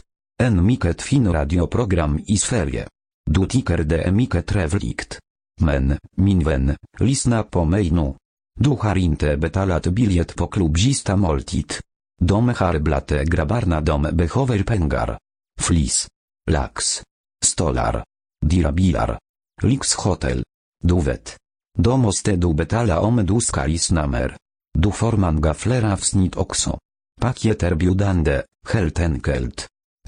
[0.43, 2.87] En mycket fin radioprogram i Sverige.
[3.31, 5.19] Du tycker det är mycket trevligt.
[5.63, 8.15] Men, min vän, lyssna på mig nu.
[8.61, 11.73] Du har inte betalat biliet på klubzista måltid.
[12.21, 15.19] De harblate grabarna dom behöver pengar.
[15.61, 16.09] Flis.
[16.51, 17.03] Lax.
[17.45, 18.05] Stolar.
[18.47, 19.19] Dirabilar.
[19.63, 20.45] Lyxhotel.
[20.85, 21.37] Du vet.
[21.79, 24.37] Då måste du betala om du ska lyssna mer.
[24.79, 26.79] Du får man flera avsnitt också.
[27.21, 28.43] Paket erbjudande,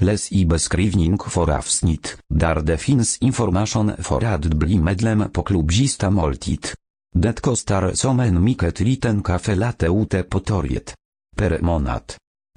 [0.00, 0.08] helt.
[0.08, 6.10] Les i beskrivning for avsnitt, där det finns information för att bli medlem på klubzista
[6.10, 6.66] måltid.
[7.14, 10.94] Det kostar som en mycket liten kafe late ute på torget.
[11.36, 12.02] Per månad.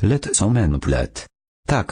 [0.01, 1.25] Lätt som en plätt.
[1.67, 1.91] Tack,